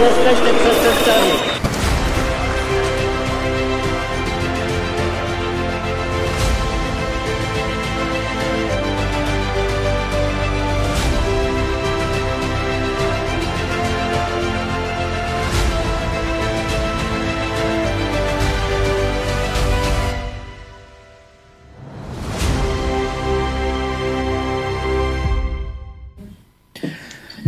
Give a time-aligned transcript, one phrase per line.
[0.00, 1.67] Jesteście przestępcami.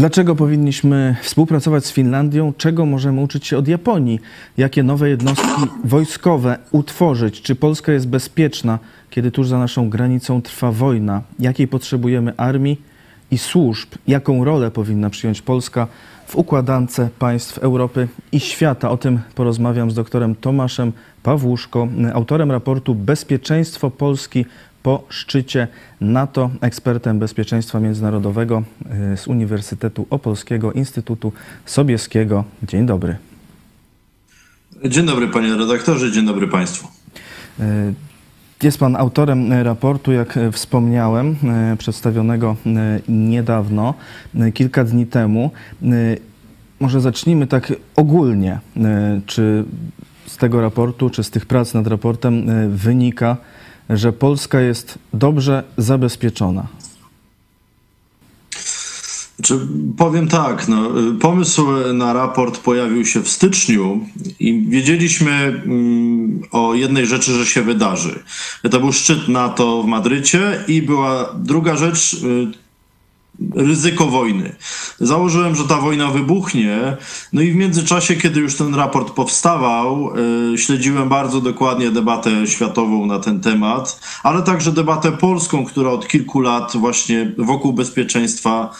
[0.00, 2.52] Dlaczego powinniśmy współpracować z Finlandią?
[2.56, 4.20] Czego możemy uczyć się od Japonii?
[4.56, 7.42] Jakie nowe jednostki wojskowe utworzyć?
[7.42, 8.78] Czy Polska jest bezpieczna,
[9.10, 11.22] kiedy tuż za naszą granicą trwa wojna?
[11.38, 12.80] Jakiej potrzebujemy armii
[13.30, 13.88] i służb?
[14.06, 15.86] Jaką rolę powinna przyjąć Polska
[16.26, 18.90] w układance państw Europy i świata?
[18.90, 20.92] O tym porozmawiam z doktorem Tomaszem
[21.22, 24.44] Pawłuszko, autorem raportu Bezpieczeństwo Polski
[24.82, 25.68] po szczycie
[26.00, 28.62] NATO, ekspertem bezpieczeństwa międzynarodowego
[29.12, 31.32] y, z Uniwersytetu Opolskiego Instytutu
[31.66, 32.44] Sobieskiego.
[32.62, 33.16] Dzień dobry.
[34.84, 36.88] Dzień dobry panie redaktorze, dzień dobry państwu.
[37.60, 37.94] Y,
[38.62, 41.36] jest pan autorem raportu, jak wspomniałem,
[41.72, 42.56] y, przedstawionego
[43.08, 43.94] niedawno,
[44.54, 45.50] kilka dni temu.
[46.80, 48.60] Może zacznijmy tak ogólnie.
[49.26, 49.64] Czy
[50.26, 53.36] z tego raportu, czy z tych prac nad raportem wynika,
[53.90, 56.66] że Polska jest dobrze zabezpieczona?
[59.42, 59.58] Czy
[59.96, 64.06] powiem tak, no, pomysł na raport pojawił się w styczniu
[64.40, 68.22] i wiedzieliśmy mm, o jednej rzeczy, że się wydarzy.
[68.70, 72.69] To był szczyt NATO w Madrycie i była druga rzecz, y,
[73.54, 74.56] ryzyko wojny.
[75.00, 76.96] Założyłem, że ta wojna wybuchnie,
[77.32, 80.12] no i w międzyczasie, kiedy już ten raport powstawał,
[80.50, 86.08] yy, śledziłem bardzo dokładnie debatę światową na ten temat, ale także debatę polską, która od
[86.08, 88.70] kilku lat właśnie wokół bezpieczeństwa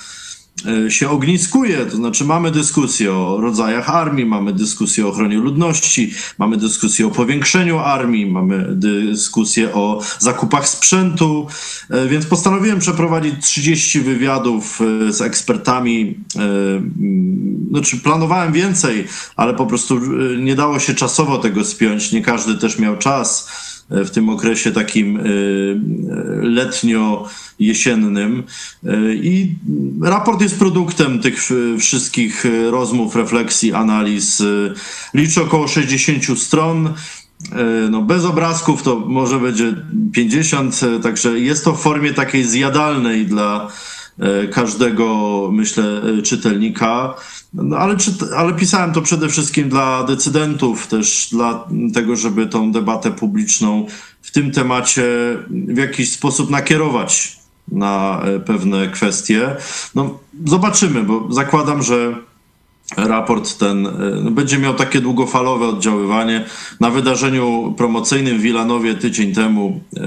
[0.89, 6.57] się ogniskuje, to znaczy mamy dyskusję o rodzajach armii, mamy dyskusję o ochronie ludności, mamy
[6.57, 11.47] dyskusję o powiększeniu armii, mamy dyskusję o zakupach sprzętu,
[11.91, 16.15] e, więc postanowiłem przeprowadzić 30 wywiadów e, z ekspertami.
[17.71, 19.07] Znaczy planowałem więcej,
[19.37, 20.01] ale po prostu
[20.39, 23.49] nie dało się czasowo tego spiąć, nie każdy też miał czas
[23.91, 25.27] w tym okresie takim y, y,
[26.43, 28.43] letnio-jesiennym.
[28.85, 29.55] Y, I
[30.03, 34.43] raport jest produktem tych wszystkich rozmów, refleksji, analiz.
[35.15, 36.95] Liczy około 60 stron.
[37.91, 39.75] No, bez obrazków to może będzie
[40.13, 43.69] 50, także jest to w formie takiej zjadalnej dla
[44.51, 47.15] każdego, myślę, czytelnika.
[47.55, 52.73] No, ale, czy, ale pisałem to przede wszystkim dla decydentów, też dla tego, żeby tą
[52.73, 53.87] debatę publiczną
[54.23, 55.05] w tym temacie
[55.51, 59.57] w jakiś sposób nakierować na e, pewne kwestie.
[59.95, 62.15] No, zobaczymy, bo zakładam, że
[62.97, 63.91] raport ten e,
[64.25, 66.45] no, będzie miał takie długofalowe oddziaływanie.
[66.81, 70.01] Na wydarzeniu promocyjnym w Wilanowie tydzień temu e,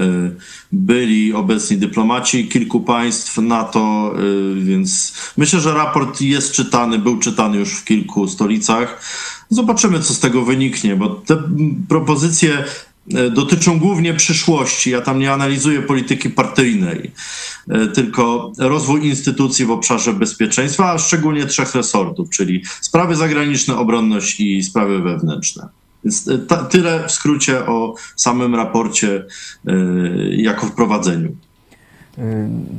[0.72, 4.20] byli obecni dyplomaci kilku państw NATO, e,
[4.60, 9.00] więc myślę, że raport jest czytany, był czytany już w kilku stolicach.
[9.48, 11.42] Zobaczymy, co z tego wyniknie, bo te
[11.88, 12.64] propozycje
[13.30, 14.90] dotyczą głównie przyszłości.
[14.90, 17.10] Ja tam nie analizuję polityki partyjnej,
[17.68, 24.40] e, tylko rozwój instytucji w obszarze bezpieczeństwa, a szczególnie trzech resortów, czyli sprawy zagraniczne, obronność
[24.40, 25.68] i sprawy wewnętrzne.
[26.04, 26.38] Więc e,
[26.70, 29.24] tyle w skrócie o samym raporcie
[30.30, 31.32] jako wprowadzeniu.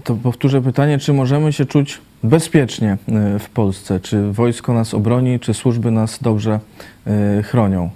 [0.04, 2.98] To powtórzę pytanie, czy możemy się czuć bezpiecznie
[3.40, 4.00] w Polsce?
[4.00, 6.60] Czy wojsko nas obroni, czy służby nas dobrze
[7.44, 7.90] chronią?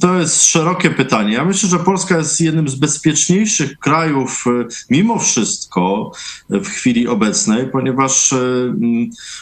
[0.00, 1.32] To jest szerokie pytanie.
[1.32, 6.12] Ja myślę, że Polska jest jednym z bezpieczniejszych krajów e, mimo wszystko
[6.50, 8.38] w chwili obecnej, ponieważ e,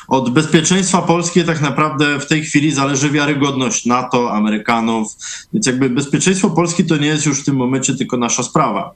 [0.09, 5.17] od bezpieczeństwa Polski tak naprawdę w tej chwili zależy wiarygodność NATO, Amerykanów.
[5.53, 8.95] Więc jakby bezpieczeństwo Polski to nie jest już w tym momencie tylko nasza sprawa.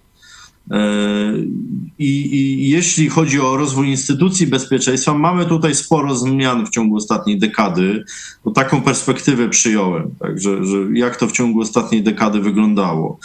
[1.98, 7.38] I, I, jeśli chodzi o rozwój instytucji bezpieczeństwa, mamy tutaj sporo zmian w ciągu ostatniej
[7.38, 8.04] dekady,
[8.44, 13.18] bo taką perspektywę przyjąłem, także że jak to w ciągu ostatniej dekady wyglądało.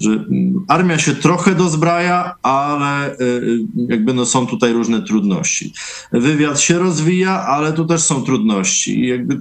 [0.00, 5.72] Że mm, armia się trochę dozbraja, ale y, y, jakby no są tutaj różne trudności.
[6.12, 9.06] Wywiad się rozwija, ale tu też są trudności.
[9.06, 9.38] Jakby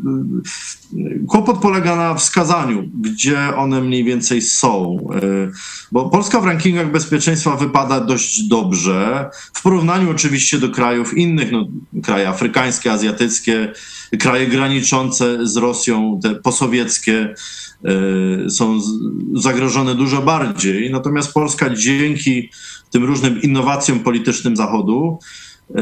[1.28, 4.98] kłopot polega na wskazaniu, gdzie one mniej więcej są.
[5.92, 9.30] Bo Polska w rankingach bezpieczeństwa wypada dość dobrze.
[9.54, 11.68] W porównaniu oczywiście do krajów innych, no,
[12.04, 13.74] kraje afrykańskie, azjatyckie,
[14.20, 17.34] kraje graniczące z Rosją, te posowieckie,
[18.46, 18.80] y, są
[19.34, 20.92] zagrożone dużo bardziej.
[20.92, 22.50] Natomiast Polska dzięki
[22.92, 25.20] tym różnym innowacjom politycznym Zachodu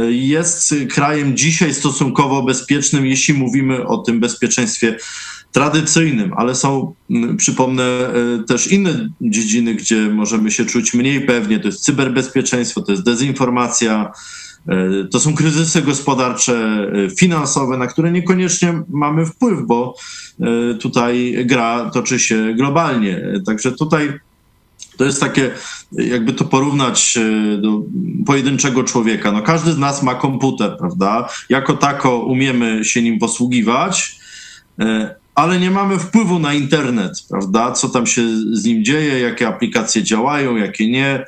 [0.09, 4.97] jest krajem dzisiaj stosunkowo bezpiecznym, jeśli mówimy o tym bezpieczeństwie
[5.55, 6.93] tradycyjnym, ale są,
[7.37, 7.83] przypomnę,
[8.47, 11.59] też inne dziedziny, gdzie możemy się czuć mniej pewnie.
[11.59, 14.11] To jest cyberbezpieczeństwo, to jest dezinformacja,
[15.11, 16.87] to są kryzysy gospodarcze,
[17.19, 19.95] finansowe, na które niekoniecznie mamy wpływ, bo
[20.79, 23.21] tutaj gra toczy się globalnie.
[23.45, 24.13] Także tutaj
[24.97, 25.51] to jest takie,
[25.91, 27.81] jakby to porównać e, do
[28.25, 29.31] pojedynczego człowieka.
[29.31, 31.29] No każdy z nas ma komputer, prawda?
[31.49, 34.19] Jako tako umiemy się nim posługiwać,
[34.79, 37.71] e, ale nie mamy wpływu na internet, prawda?
[37.71, 38.21] Co tam się
[38.51, 41.25] z nim dzieje, jakie aplikacje działają, jakie nie,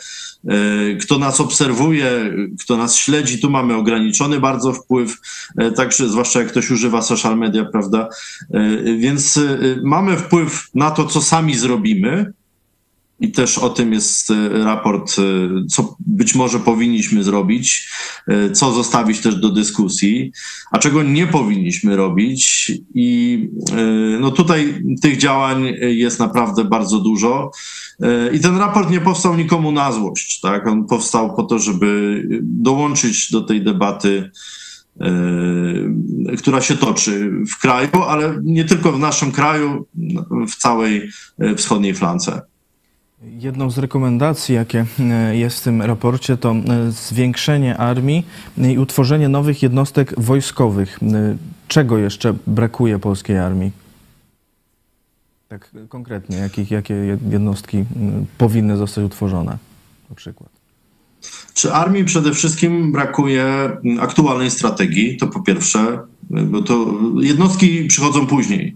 [0.48, 5.18] e, kto nas obserwuje, kto nas śledzi, tu mamy ograniczony bardzo wpływ,
[5.76, 8.10] także zwłaszcza jak ktoś używa social media, prawda?
[9.00, 9.40] Więc
[9.84, 12.34] mamy wpływ na to, co sami zrobimy,
[13.20, 15.22] i też o tym jest e, raport, e,
[15.68, 17.90] co być może powinniśmy zrobić,
[18.28, 20.32] e, co zostawić też do dyskusji,
[20.72, 22.72] a czego nie powinniśmy robić.
[22.94, 23.50] I
[24.20, 27.52] no tutaj tych działań jest naprawdę bardzo dużo.
[28.34, 30.40] I ten raport nie powstał nikomu na złość.
[30.40, 30.68] Tak?
[30.68, 34.32] On powstał po to, żeby dołączyć do tej debaty,
[36.38, 39.88] która się toczy w kraju, ale nie tylko w naszym kraju,
[40.48, 41.10] w całej
[41.58, 42.42] wschodniej flance.
[43.22, 48.26] Jedną z rekomendacji, jakie e, jest w tym raporcie, to e, zwiększenie armii
[48.58, 51.00] i utworzenie nowych jednostek wojskowych.
[51.04, 51.38] E,
[51.68, 53.72] czego jeszcze brakuje polskiej armii?
[55.48, 57.86] Tak konkretnie, jakich, jakie jednostki
[58.38, 59.58] powinny zostać utworzone
[60.10, 60.50] na przykład?
[61.54, 63.46] Czy armii przede wszystkim brakuje
[64.00, 66.00] aktualnej strategii, to po pierwsze,
[66.30, 68.76] bo to jednostki przychodzą później.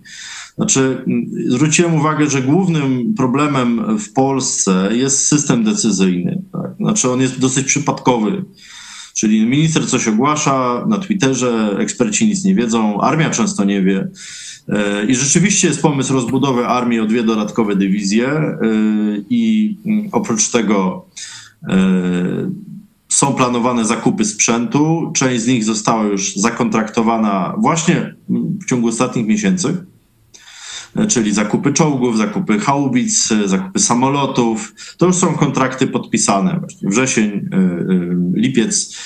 [0.55, 1.05] Znaczy,
[1.47, 6.41] zwróciłem uwagę, że głównym problemem w Polsce jest system decyzyjny.
[6.51, 6.71] Tak?
[6.79, 8.45] Znaczy, on jest dosyć przypadkowy.
[9.13, 14.07] Czyli minister coś ogłasza na Twitterze, eksperci nic nie wiedzą, armia często nie wie.
[14.69, 18.57] E, I rzeczywiście jest pomysł rozbudowy armii o dwie dodatkowe dywizje, e,
[19.29, 19.77] i
[20.11, 21.05] oprócz tego
[21.63, 22.51] e,
[23.09, 25.11] są planowane zakupy sprzętu.
[25.15, 29.85] Część z nich została już zakontraktowana właśnie w ciągu ostatnich miesięcy
[31.07, 34.75] czyli zakupy czołgów, zakupy haubic, zakupy samolotów.
[34.97, 37.49] To już są kontrakty podpisane, właśnie wrzesień, y,
[38.33, 38.97] lipiec.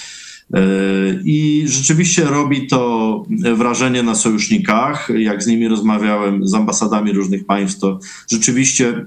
[0.55, 3.23] Y, I rzeczywiście robi to
[3.55, 5.09] wrażenie na sojusznikach.
[5.17, 7.99] Jak z nimi rozmawiałem, z ambasadami różnych państw, to
[8.31, 9.05] rzeczywiście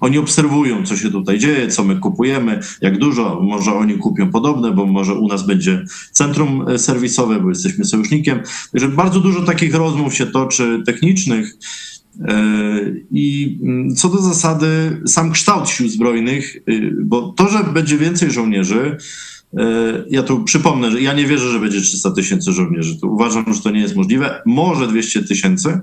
[0.00, 3.40] oni obserwują, co się tutaj dzieje, co my kupujemy, jak dużo.
[3.42, 8.40] Może oni kupią podobne, bo może u nas będzie centrum serwisowe, bo jesteśmy sojusznikiem.
[8.72, 11.56] Także bardzo dużo takich rozmów się toczy technicznych.
[12.24, 12.34] E,
[13.10, 18.30] I mm, co do zasady, sam kształt sił zbrojnych, y, bo to, że będzie więcej
[18.30, 18.98] żołnierzy, e,
[20.10, 22.96] ja tu przypomnę, że ja nie wierzę, że będzie 300 tysięcy żołnierzy.
[23.02, 24.42] Uważam, że to nie jest możliwe.
[24.46, 25.80] Może 200 tysięcy,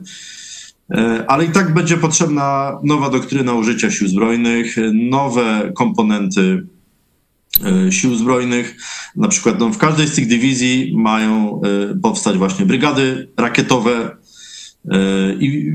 [0.91, 6.67] e, ale i tak będzie potrzebna nowa doktryna użycia sił zbrojnych, nowe komponenty
[7.89, 8.75] sił zbrojnych.
[9.15, 11.61] Na przykład no, w każdej z tych dywizji mają
[12.01, 14.17] powstać właśnie brygady rakietowe
[15.39, 15.71] i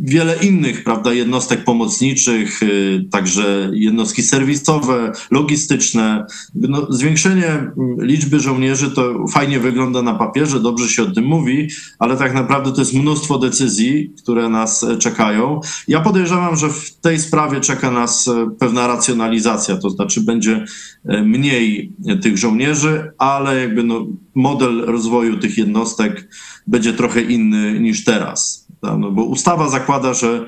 [0.00, 6.26] wiele innych prawda, jednostek pomocniczych, y, także jednostki serwisowe, logistyczne.
[6.54, 11.68] No, zwiększenie mm, liczby żołnierzy to fajnie wygląda na papierze, dobrze się o tym mówi,
[11.98, 15.60] ale tak naprawdę to jest mnóstwo decyzji, które nas e, czekają.
[15.88, 20.64] Ja podejrzewam, że w tej sprawie czeka nas e, pewna racjonalizacja, to znaczy będzie
[21.04, 21.92] e, mniej
[22.22, 26.28] tych żołnierzy, ale jakby no, model rozwoju tych jednostek
[26.66, 28.59] będzie trochę inny niż teraz.
[28.82, 30.46] No bo ustawa zakłada, że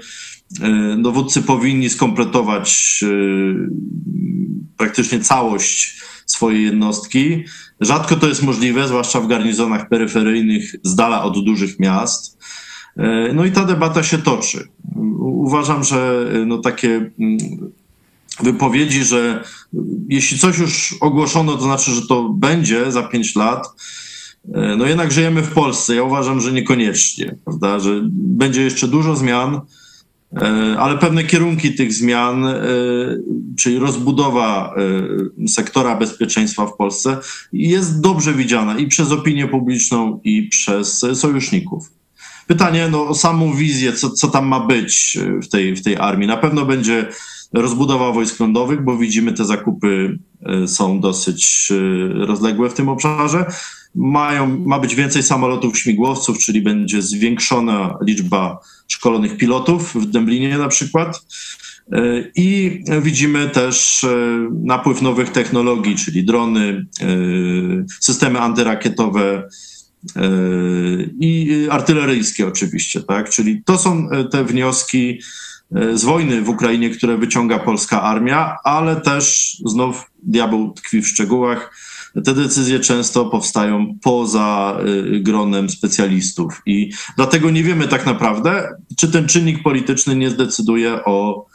[0.63, 3.09] e, dowódcy powinni skompletować e,
[4.77, 7.45] praktycznie całość swojej jednostki.
[7.81, 12.39] Rzadko to jest możliwe, zwłaszcza w garnizonach peryferyjnych z dala od dużych miast.
[12.97, 14.69] E, no i ta debata się toczy.
[15.19, 17.39] Uważam, że no takie mm,
[18.41, 19.45] wypowiedzi, że
[20.09, 23.67] jeśli coś już ogłoszono, to znaczy, że to będzie za pięć lat,
[24.77, 25.95] no jednak żyjemy w Polsce.
[25.95, 27.81] Ja uważam, że niekoniecznie, prawda?
[27.81, 29.61] Że będzie jeszcze dużo zmian,
[30.37, 32.63] e, ale pewne kierunki tych zmian, e,
[33.59, 34.75] czyli rozbudowa
[35.49, 37.17] sektora bezpieczeństwa w Polsce,
[37.53, 41.91] jest dobrze widziana i przez opinię publiczną, i przez sojuszników.
[42.47, 46.29] Pytanie no, o samą wizję, co, co tam ma być w tej, w tej armii.
[46.29, 47.09] Na pewno będzie
[47.53, 50.19] rozbudowa wojsk lądowych, bo widzimy, te zakupy
[50.67, 51.73] są dosyć
[52.15, 53.45] rozległe w tym obszarze
[53.95, 58.59] mają, ma być więcej samolotów śmigłowców, czyli będzie zwiększona liczba
[58.89, 61.23] szkolonych pilotów w Dęblinie na przykład.
[62.37, 64.07] I widzimy też
[64.65, 66.87] napływ nowych technologii, czyli drony,
[68.01, 69.49] systemy antyrakietowe
[71.21, 73.31] i artyleryjskie oczywiście, tak?
[73.31, 75.21] Czyli to są te wnioski
[75.95, 81.77] z wojny w Ukrainie, które wyciąga polska armia, ale też znów diabeł tkwi w szczegółach
[82.21, 89.09] te decyzje często powstają poza y, gronem specjalistów i dlatego nie wiemy tak naprawdę, czy
[89.09, 91.47] ten czynnik polityczny nie zdecyduje o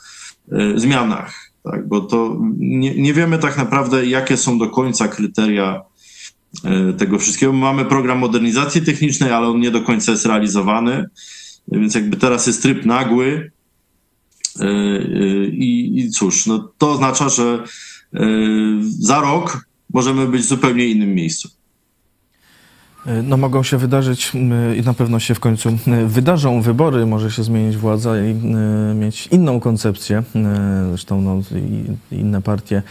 [0.51, 1.51] y, zmianach.
[1.63, 1.87] Tak?
[1.87, 5.81] Bo to nie, nie wiemy tak naprawdę, jakie są do końca kryteria
[6.89, 7.53] y, tego wszystkiego.
[7.53, 11.05] Mamy program modernizacji technicznej, ale on nie do końca jest realizowany,
[11.67, 13.51] więc jakby teraz jest tryb nagły.
[15.51, 17.63] I, i cóż, no to oznacza, że
[18.99, 19.66] za rok
[19.97, 21.49] możemy być w zupełnie innym miejscu.
[23.23, 24.31] No mogą się wydarzyć
[24.77, 25.77] i na pewno się w końcu
[26.07, 28.35] wydarzą wybory, może się zmienić władza i
[28.95, 30.23] mieć inną koncepcję.
[30.89, 31.41] Zresztą no,
[32.11, 32.81] inne partie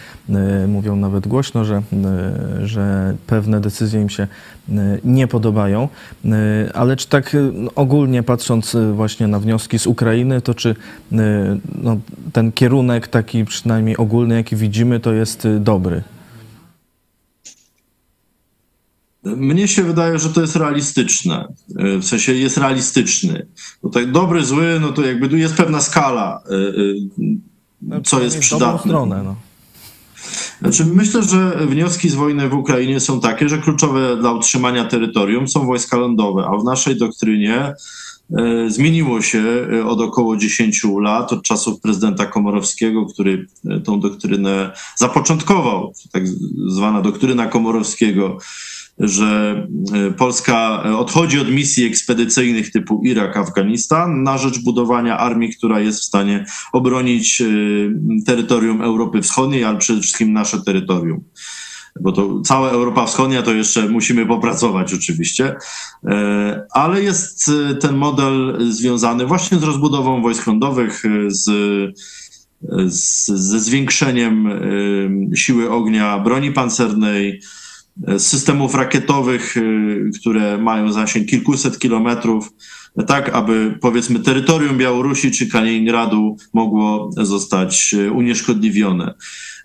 [0.68, 1.82] mówią nawet głośno, że,
[2.64, 4.26] że pewne decyzje im się
[5.04, 5.88] nie podobają.
[6.74, 7.36] Ale czy tak
[7.74, 10.74] ogólnie patrząc właśnie na wnioski z Ukrainy, to czy
[11.82, 11.96] no,
[12.32, 16.02] ten kierunek taki przynajmniej ogólny, jaki widzimy, to jest dobry?
[19.36, 21.48] Mnie się wydaje, że to jest realistyczne.
[21.78, 23.46] W sensie jest realistyczny.
[23.82, 26.96] Tutaj dobry, zły, no to jakby jest pewna skala, y, y,
[27.82, 28.90] no, co jest przydatne.
[28.90, 29.36] Stronę, no.
[30.60, 35.48] Znaczy, myślę, że wnioski z wojny w Ukrainie są takie, że kluczowe dla utrzymania terytorium
[35.48, 37.74] są wojska lądowe, a w naszej doktrynie
[38.68, 39.42] zmieniło się
[39.86, 43.46] od około 10 lat, od czasów prezydenta Komorowskiego, który
[43.84, 46.22] tą doktrynę zapoczątkował, tak
[46.66, 48.38] zwana doktryna Komorowskiego
[48.98, 55.80] że e, Polska odchodzi od misji ekspedycyjnych typu Irak, Afganistan na rzecz budowania armii, która
[55.80, 57.46] jest w stanie obronić e,
[58.26, 61.24] terytorium Europy Wschodniej, ale przede wszystkim nasze terytorium.
[62.00, 65.56] Bo to cała Europa Wschodnia to jeszcze musimy popracować oczywiście,
[66.04, 67.50] e, ale jest
[67.80, 71.44] ten model związany właśnie z rozbudową wojsk lądowych, z,
[72.86, 74.48] z, ze zwiększeniem
[75.34, 77.40] siły ognia broni pancernej,
[78.18, 82.52] systemów rakietowych, y, które mają zasięg kilkuset kilometrów,
[83.06, 89.14] tak aby powiedzmy terytorium Białorusi czy Kaliningradu mogło zostać y, unieszkodliwione.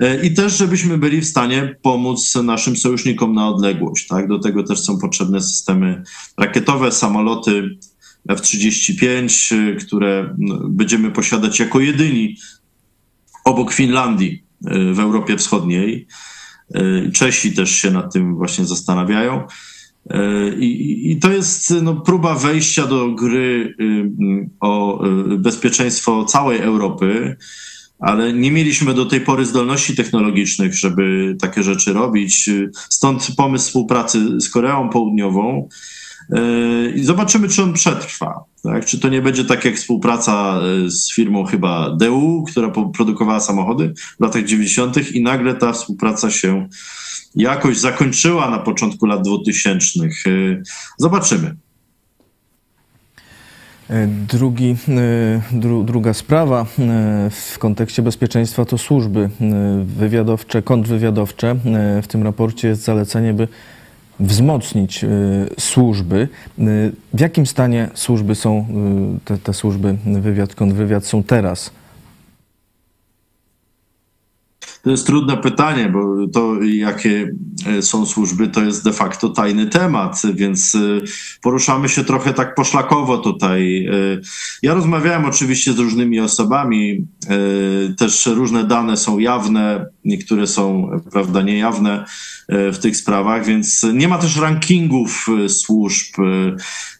[0.04, 4.08] Y, I też, żebyśmy byli w stanie pomóc naszym sojusznikom na odległość.
[4.08, 4.28] Tak?
[4.28, 6.04] Do tego też są potrzebne systemy
[6.38, 7.78] rakietowe, samoloty
[8.30, 9.46] F-35,
[9.88, 12.36] które no, będziemy posiadać jako jedyni
[13.46, 14.44] obok Finlandii
[14.94, 16.08] w Europie Wschodniej.
[16.76, 19.44] Y, Czesi też się nad tym właśnie zastanawiają.
[20.12, 25.04] Y, I, I, to jest no, próba wejścia do gry y, o
[25.38, 27.38] bezpieczeństwo całej Europy,
[28.00, 32.50] ale nie mieliśmy do tej pory zdolności technologicznych, żeby takie rzeczy robić.
[32.90, 35.70] Stąd pomysł współpracy z Koreą Południową.
[36.96, 38.44] I zobaczymy, czy on przetrwa.
[38.64, 38.86] Tak?
[38.86, 43.94] Czy to nie będzie tak jak współpraca e, z firmą chyba DU, która produkowała samochody
[44.20, 45.12] w latach 90.
[45.12, 46.68] i nagle ta współpraca się
[47.36, 50.00] jakoś zakończyła na początku lat 2000.
[50.04, 50.08] E,
[50.98, 51.56] zobaczymy.
[54.08, 54.76] Drugi,
[55.52, 56.66] dru, druga sprawa
[57.32, 59.30] w kontekście bezpieczeństwa to służby
[59.84, 61.56] wywiadowcze, kontrwywiadowcze.
[62.04, 63.48] W tym raporcie jest zalecenie, by
[64.22, 65.08] wzmocnić y,
[65.60, 66.28] służby.
[66.60, 68.66] Y, w jakim stanie służby są,
[69.18, 71.72] y, te, te służby, wywiad, kontrwywiad są teraz?
[74.82, 77.32] To jest trudne pytanie, bo to, jakie
[77.68, 80.80] e, są służby, to jest de facto tajny temat, więc e,
[81.42, 83.86] poruszamy się trochę tak poszlakowo tutaj.
[83.86, 83.92] E,
[84.64, 87.08] ja rozmawiałem oczywiście z różnymi osobami,
[87.98, 92.06] też różne dane są jawne, niektóre są, prawda, niejawne
[92.50, 96.16] w tych sprawach, więc nie ma też rankingów służb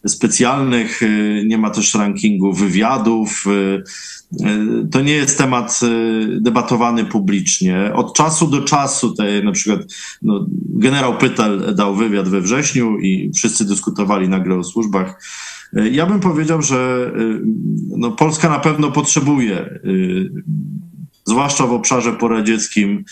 [0.06, 1.00] specjalnych,
[1.46, 3.44] nie ma też rankingu wywiadów.
[4.92, 5.80] To nie jest temat
[6.40, 7.90] debatowany publicznie.
[7.94, 9.80] Od czasu do czasu, tutaj na przykład
[10.22, 15.22] no, generał Pytel dał wywiad we wrześniu i wszyscy dyskutowali nagle o służbach.
[15.72, 17.10] Ja bym powiedział, że
[17.88, 19.80] no, Polska na pewno potrzebuje,
[21.24, 23.04] zwłaszcza w obszarze poradzieckim,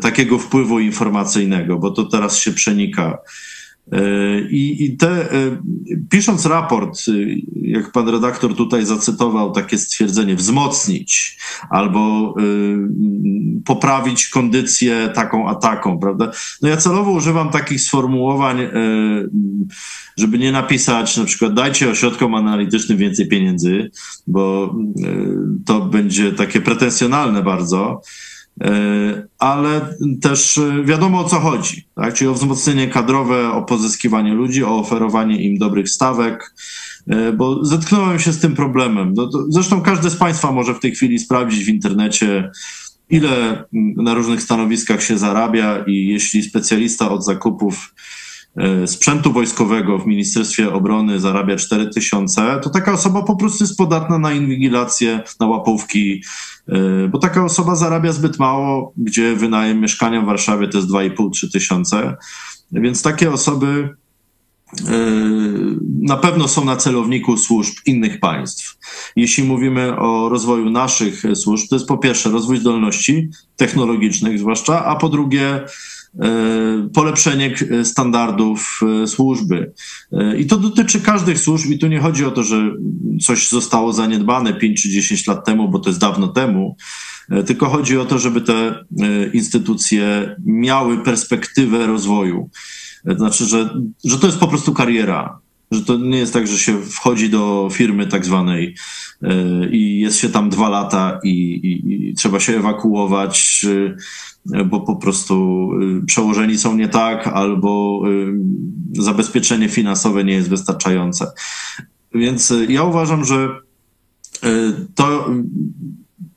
[0.00, 3.18] takiego wpływu informacyjnego, bo to teraz się przenika
[4.50, 5.28] I, I te,
[6.10, 7.00] pisząc raport,
[7.54, 11.38] jak pan redaktor tutaj zacytował takie stwierdzenie, wzmocnić
[11.70, 12.34] albo
[13.64, 16.32] poprawić kondycję taką a taką, prawda?
[16.62, 18.58] No ja celowo używam takich sformułowań,
[20.16, 23.90] żeby nie napisać na przykład dajcie ośrodkom analitycznym więcej pieniędzy,
[24.26, 24.74] bo
[25.66, 28.29] to będzie takie pretensjonalne bardzo, E,
[29.38, 32.14] ale też e, wiadomo o co chodzi, tak?
[32.14, 36.54] czyli o wzmocnienie kadrowe, o pozyskiwanie ludzi, o oferowanie im dobrych stawek,
[37.06, 39.14] e, bo zetknąłem się z tym problemem.
[39.14, 42.50] No zresztą każdy z Państwa może w tej chwili sprawdzić w internecie,
[43.10, 43.64] ile
[43.96, 47.94] na różnych stanowiskach się zarabia i jeśli specjalista od zakupów
[48.86, 54.32] sprzętu wojskowego w Ministerstwie Obrony zarabia 4000, to taka osoba po prostu jest podatna na
[54.32, 56.22] inwigilację, na łapówki,
[56.70, 61.52] E, bo taka osoba zarabia zbyt mało, gdzie wynajem mieszkania w Warszawie to jest 2,5-3
[61.52, 62.16] tysiące,
[62.72, 63.96] więc takie osoby
[64.88, 64.92] e,
[66.00, 68.78] na pewno są na celowniku służb innych państw.
[69.16, 74.96] Jeśli mówimy o rozwoju naszych służb, to jest po pierwsze rozwój zdolności technologicznych, zwłaszcza, a
[74.96, 75.99] po drugie E,
[76.94, 79.72] polepszenie standardów e, służby.
[80.38, 82.70] I to dotyczy każdych służb, i tu nie chodzi o to, że
[83.22, 86.76] coś zostało zaniedbane 5 czy 10 lat temu, bo to jest dawno temu,
[87.46, 88.84] tylko chodzi o to, żeby te
[89.32, 92.50] instytucje miały perspektywę rozwoju.
[93.16, 95.38] Znaczy, że, że to jest po prostu kariera.
[95.70, 98.76] Że to nie jest tak, że się wchodzi do firmy tak zwanej
[99.70, 103.66] i jest się tam dwa lata i, i, i trzeba się ewakuować
[104.46, 105.68] bo po prostu
[106.02, 108.02] y, przełożeni są nie tak, albo
[108.98, 111.32] y, zabezpieczenie finansowe nie jest wystarczające.
[112.14, 113.48] Więc y, ja uważam, że
[114.94, 115.30] to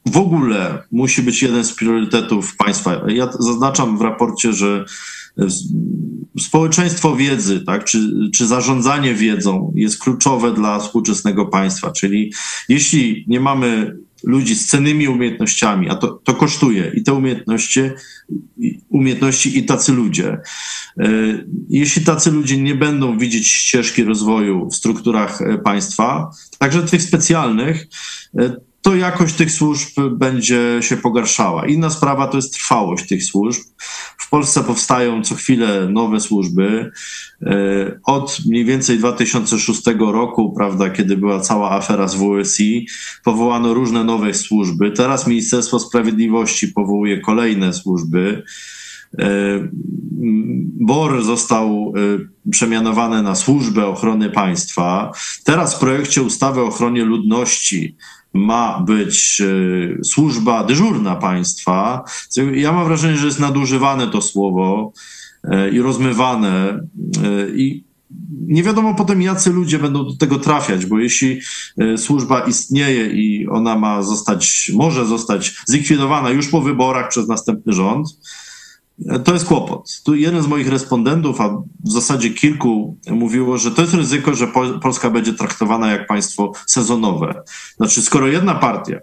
[0.05, 3.01] w ogóle musi być jeden z priorytetów państwa.
[3.07, 4.85] Ja zaznaczam w raporcie, że
[6.39, 11.91] społeczeństwo wiedzy, tak, czy, czy zarządzanie wiedzą jest kluczowe dla współczesnego państwa.
[11.91, 12.33] Czyli
[12.69, 17.81] jeśli nie mamy ludzi z cennymi umiejętnościami, a to, to kosztuje i te umiejętności,
[18.89, 20.37] umiejętności i tacy ludzie.
[20.99, 21.09] E,
[21.69, 27.87] jeśli tacy ludzie nie będą widzieć ścieżki rozwoju w strukturach e, państwa, także tych specjalnych,
[28.39, 31.67] e, to jakość tych służb będzie się pogarszała.
[31.67, 33.61] Inna sprawa to jest trwałość tych służb.
[34.17, 36.91] W Polsce powstają co chwilę nowe służby.
[37.41, 42.87] E, od mniej więcej 2006 roku, prawda, kiedy była cała afera z WSI,
[43.23, 44.91] powołano różne nowe służby.
[44.91, 48.43] Teraz Ministerstwo Sprawiedliwości powołuje kolejne służby.
[49.19, 49.27] E,
[50.79, 55.11] BOR został e, przemianowany na Służbę Ochrony Państwa.
[55.43, 57.95] Teraz w projekcie ustawy o ochronie ludności
[58.33, 62.03] ma być e, służba dyżurna państwa.
[62.53, 64.91] Ja mam wrażenie, że jest nadużywane to słowo
[65.43, 66.79] e, i rozmywane
[67.23, 67.83] e, i
[68.47, 71.39] nie wiadomo potem, jacy ludzie będą do tego trafiać, bo jeśli
[71.97, 78.07] służba istnieje i ona ma zostać, może zostać zlikwidowana już po wyborach przez następny rząd,
[79.23, 80.01] to jest kłopot.
[80.03, 81.49] Tu jeden z moich respondentów, a
[81.83, 84.47] w zasadzie kilku, mówiło, że to jest ryzyko, że
[84.81, 87.43] Polska będzie traktowana jak państwo sezonowe.
[87.77, 88.99] Znaczy, skoro jedna partia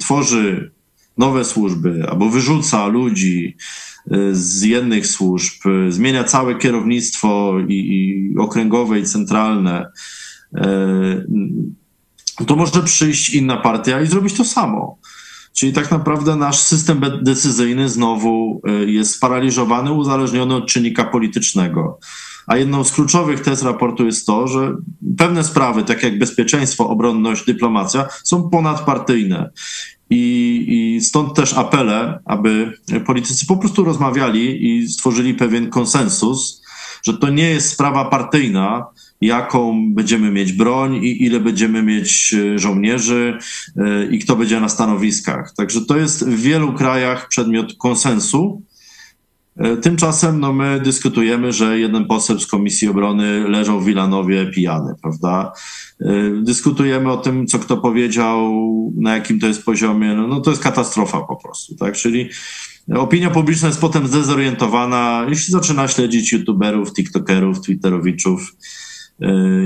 [0.00, 0.70] tworzy
[1.18, 3.56] nowe służby albo wyrzuca ludzi
[4.12, 9.86] y, z jednych służb, y, zmienia całe kierownictwo i, i okręgowe i centralne,
[10.56, 14.98] y, to może przyjść inna partia i zrobić to samo.
[15.58, 21.98] Czyli tak naprawdę nasz system decyzyjny znowu y, jest sparaliżowany, uzależniony od czynnika politycznego.
[22.46, 24.76] A jedną z kluczowych tez raportu jest to, że
[25.16, 29.50] pewne sprawy, tak jak bezpieczeństwo, obronność, dyplomacja, są ponadpartyjne.
[30.10, 32.72] I, I stąd też apele, aby
[33.06, 36.62] politycy po prostu rozmawiali i stworzyli pewien konsensus,
[37.02, 38.86] że to nie jest sprawa partyjna,
[39.20, 43.38] jaką będziemy mieć broń i ile będziemy mieć e, żołnierzy
[43.76, 45.54] e, i kto będzie na stanowiskach.
[45.56, 48.62] Także to jest w wielu krajach przedmiot konsensu.
[49.56, 54.94] E, tymczasem no, my dyskutujemy, że jeden poseł z Komisji Obrony leżał w Wilanowie pijany,
[55.02, 55.52] prawda?
[56.42, 58.52] Dyskutujemy o tym, co kto powiedział,
[58.96, 60.14] na jakim to jest poziomie.
[60.14, 61.94] No, no to jest katastrofa po prostu, tak?
[61.94, 62.28] Czyli
[62.94, 68.56] opinia publiczna jest potem zdezorientowana, jeśli zaczyna śledzić youtuberów, tiktokerów, twitterowiczów,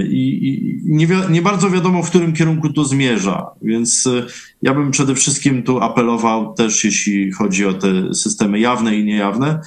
[0.08, 4.26] i, i nie, nie, bardzo wiadomo, w którym kierunku to zmierza, więc e,
[4.62, 9.60] ja bym przede wszystkim tu apelował też, jeśli chodzi o te systemy jawne i niejawne,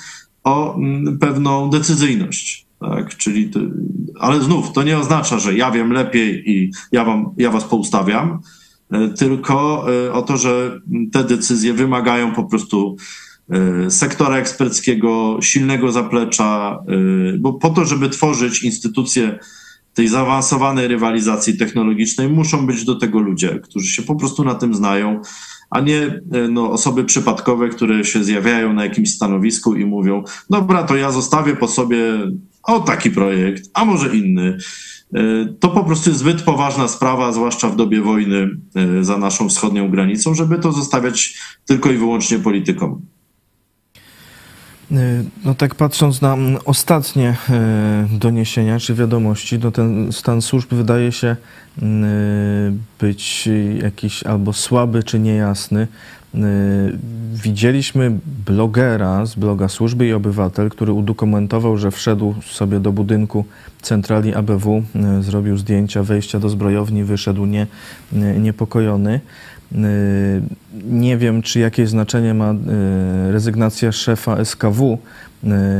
[0.43, 2.65] o mm, pewną decyzyjność.
[2.79, 3.17] Tak?
[3.17, 3.59] Czyli to,
[4.19, 8.39] ale znów to nie oznacza, że ja wiem lepiej i ja, wam, ja was poustawiam,
[8.91, 12.97] e, tylko o to, że te decyzje wymagają po prostu
[13.89, 16.79] sektora eksperckiego, silnego zaplecza,
[17.39, 19.39] bo po to, żeby tworzyć instytucje
[19.93, 24.75] tej zaawansowanej rywalizacji technologicznej, muszą być do tego ludzie, którzy się po prostu na tym
[24.75, 25.21] znają,
[25.69, 30.95] a nie no, osoby przypadkowe, które się zjawiają na jakimś stanowisku i mówią: Dobra, to
[30.95, 31.97] ja zostawię po sobie
[32.63, 34.57] o taki projekt, a może inny.
[35.59, 38.49] To po prostu jest zbyt poważna sprawa, zwłaszcza w dobie wojny
[39.01, 43.01] za naszą wschodnią granicą, żeby to zostawiać tylko i wyłącznie politykom.
[44.91, 47.35] E, no tak patrząc na ostatnie
[48.11, 51.35] doniesienia czy wiadomości, no ten stan służb wydaje się
[52.99, 53.49] być
[53.81, 55.87] jakiś albo słaby czy niejasny.
[57.43, 58.11] Widzieliśmy
[58.45, 63.45] blogera z bloga Służby i Obywatel, który udokumentował, że wszedł sobie do budynku
[63.81, 64.83] centrali ABW,
[65.21, 67.67] zrobił zdjęcia wejścia do zbrojowni, wyszedł nie,
[68.39, 69.19] niepokojony.
[69.71, 69.77] E,
[70.83, 72.55] nie wiem, czy jakieś znaczenie ma e,
[73.31, 74.97] rezygnacja szefa SKW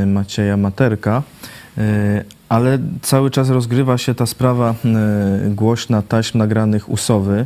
[0.06, 1.24] Macieja Materka,
[2.50, 4.76] ale cały czas rozgrywa się ta sprawa
[5.50, 7.46] głośna taśm nagranych Usowy.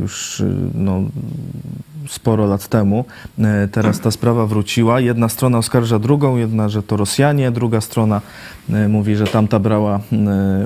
[0.00, 0.42] Już
[0.74, 1.02] no,
[2.08, 3.04] sporo lat temu.
[3.38, 5.00] E, teraz ta sprawa wróciła.
[5.00, 8.20] Jedna strona oskarża drugą, jedna, że to Rosjanie, druga strona
[8.70, 10.00] e, mówi, że tamta brała e,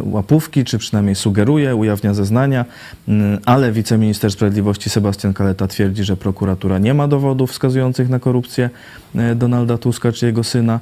[0.05, 2.65] łapówki, czy przynajmniej sugeruje, ujawnia zeznania,
[3.45, 8.71] ale wiceminister sprawiedliwości Sebastian Kaleta twierdzi, że prokuratura nie ma dowodów wskazujących na korupcję
[9.37, 10.81] Donalda Tuska czy jego syna.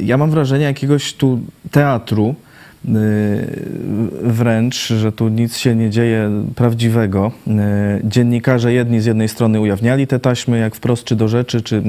[0.00, 2.34] Ja mam wrażenie jakiegoś tu teatru,
[4.22, 7.32] wręcz, że tu nic się nie dzieje prawdziwego.
[7.46, 7.50] Y,
[8.04, 11.82] dziennikarze jedni z jednej strony ujawniali te taśmy jak wprost czy do rzeczy, czy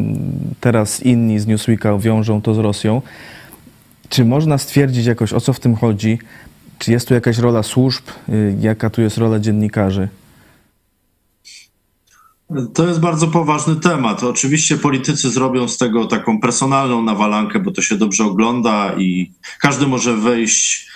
[0.60, 3.02] teraz inni z Newsweeka wiążą to z Rosją.
[4.10, 6.20] Czy można stwierdzić jakoś o co w tym chodzi?
[6.80, 8.04] Czy jest tu jakaś rola służb?
[8.30, 10.08] Y, jaka tu jest rola dziennikarzy?
[12.74, 14.24] To jest bardzo poważny temat.
[14.24, 19.88] Oczywiście politycy zrobią z tego taką personalną nawalankę, bo to się dobrze ogląda i każdy
[19.88, 20.90] może wejść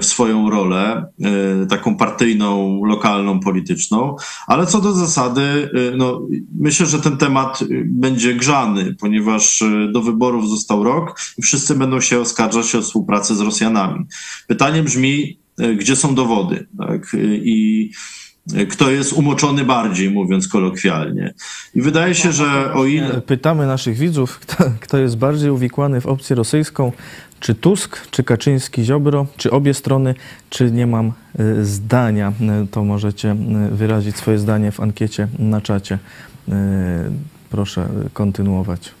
[0.00, 1.06] w swoją rolę,
[1.62, 4.16] e, taką partyjną, lokalną, polityczną,
[4.46, 6.26] ale co do zasady, e, no,
[6.58, 12.00] myślę, że ten temat będzie grzany, ponieważ e, do wyborów został rok i wszyscy będą
[12.00, 14.06] się oskarżać o współpracę z Rosjanami.
[14.46, 15.38] Pytanie brzmi,
[15.76, 16.66] gdzie są dowody?
[16.78, 17.16] Tak?
[17.42, 17.90] I
[18.70, 21.34] kto jest umoczony bardziej, mówiąc kolokwialnie.
[21.74, 23.20] I wydaje się, że o ile.
[23.20, 24.40] Pytamy naszych widzów,
[24.80, 26.92] kto, jest bardziej uwikłany w opcję rosyjską,
[27.40, 30.14] czy Tusk, czy Kaczyński, Ziobro, czy obie strony,
[30.50, 32.32] czy nie mam y, zdania,
[32.64, 33.36] y, to możecie
[33.72, 35.98] y, wyrazić swoje zdanie w ankiecie na czacie.
[37.50, 38.97] Proszę kontynuować.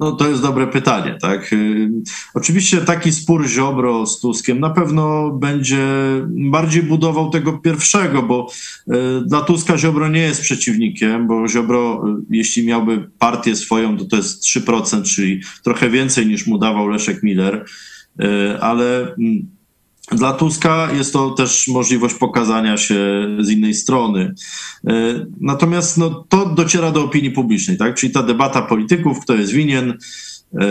[0.00, 1.52] No to jest dobre pytanie, tak.
[1.52, 1.90] Y,
[2.34, 5.86] oczywiście taki spór Ziobro z Tuskiem na pewno będzie
[6.28, 8.50] bardziej budował tego pierwszego, bo
[8.88, 8.92] y,
[9.26, 14.16] dla Tuska Ziobro nie jest przeciwnikiem, bo Ziobro, y, jeśli miałby partię swoją, to to
[14.16, 17.64] jest 3%, czyli trochę więcej niż mu dawał Leszek Miller,
[18.60, 19.57] ale mm,
[20.12, 24.34] dla Tuska jest to też możliwość pokazania się z innej strony.
[24.86, 24.92] E,
[25.40, 27.94] natomiast no, to dociera do opinii publicznej, tak?
[27.94, 29.98] czyli ta debata polityków, kto jest winien.
[30.54, 30.66] E,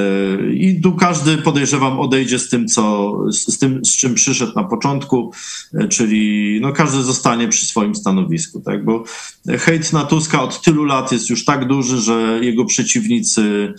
[0.54, 5.32] I tu każdy, podejrzewam, odejdzie z tym, co, z tym, z czym przyszedł na początku,
[5.74, 8.86] e, czyli no, każdy zostanie przy swoim stanowisku, tak?
[8.86, 9.04] bo
[9.48, 13.74] hejt na Tuska od tylu lat jest już tak duży, że jego przeciwnicy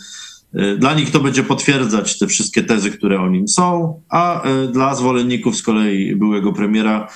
[0.78, 4.94] dla nich to będzie potwierdzać te wszystkie tezy, które o nim są, a e, dla
[4.94, 7.08] zwolenników z kolei byłego premiera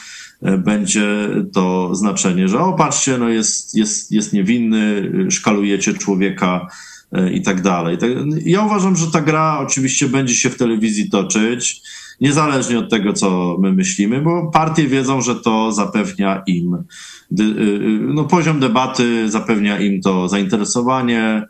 [0.43, 6.67] e, będzie to znaczenie, że o patrzcie, no jest, jest, jest niewinny, szkalujecie człowieka
[7.33, 7.99] i tak dalej.
[7.99, 8.11] Tak,
[8.45, 11.83] ja uważam, że ta gra oczywiście będzie się w telewizji toczyć,
[12.21, 16.85] niezależnie od tego, co my myślimy, bo partie wiedzą, że to zapewnia im
[18.01, 21.47] no, poziom debaty, zapewnia im to zainteresowanie,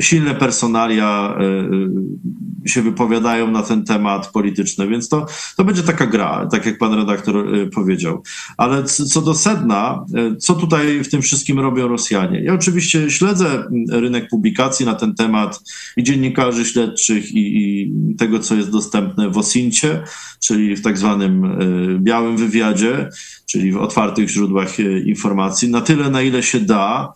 [0.00, 6.06] silne personalia e, e, się wypowiadają na ten temat polityczny, więc to, to będzie taka
[6.06, 8.22] gra, tak jak pan redaktor e, powiedział.
[8.56, 10.04] Ale co do sedna,
[10.38, 12.44] co tutaj w tym wszystkim robią Rosjanie?
[12.44, 15.60] Ja oczywiście śledzę rynek publikacji na ten temat
[15.96, 20.02] i dziennikarzy śledczych i, i tego, co jest dostępne w Osincie,
[20.40, 21.58] czyli w tak zwanym
[22.00, 23.08] białym wywiadzie,
[23.46, 27.12] czyli w otwartych źródłach informacji, na tyle, na ile się da.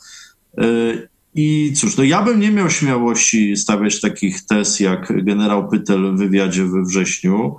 [1.35, 6.18] I cóż, no ja bym nie miał śmiałości stawiać takich tez jak generał Pytel w
[6.18, 7.57] wywiadzie we wrześniu.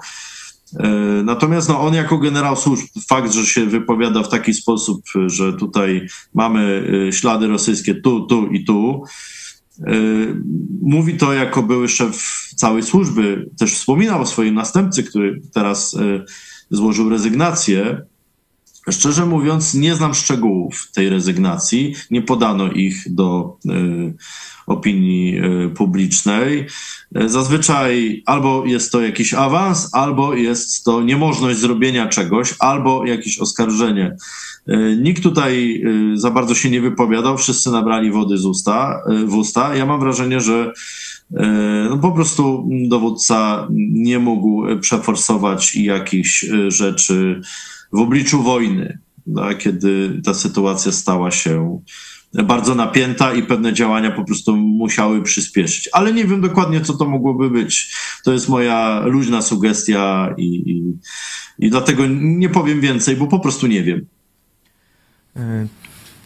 [0.80, 0.90] E,
[1.24, 6.08] natomiast no, on jako generał służb, fakt, że się wypowiada w taki sposób, że tutaj
[6.34, 9.04] mamy e, ślady rosyjskie tu, tu i tu,
[9.88, 9.94] e,
[10.82, 15.96] mówi to jako były szef całej służby, też wspominał o swoim następcy, który teraz
[16.70, 18.02] złożył rezygnację,
[18.92, 21.96] Szczerze mówiąc, nie znam szczegółów tej rezygnacji.
[22.12, 24.14] Nie podano ich do y,
[24.68, 26.68] opinii y, publicznej.
[27.26, 34.16] Zazwyczaj albo jest to jakiś awans, albo jest to niemożność zrobienia czegoś, albo jakieś oskarżenie.
[34.70, 35.82] Y, nikt tutaj
[36.14, 39.76] y, za bardzo się nie wypowiadał, wszyscy nabrali wody z usta, y, w usta.
[39.76, 40.74] Ja mam wrażenie, że
[41.90, 47.42] no po prostu dowódca nie mógł przeforsować jakichś rzeczy
[47.94, 51.80] w obliczu wojny, no, kiedy ta sytuacja stała się
[52.34, 55.90] bardzo napięta i pewne działania po prostu musiały przyspieszyć.
[55.94, 57.96] Ale nie wiem dokładnie, co to mogłoby być.
[58.24, 60.94] To jest moja luźna sugestia i, i,
[61.66, 64.06] i dlatego nie powiem więcej, bo po prostu nie wiem.
[65.36, 65.68] E,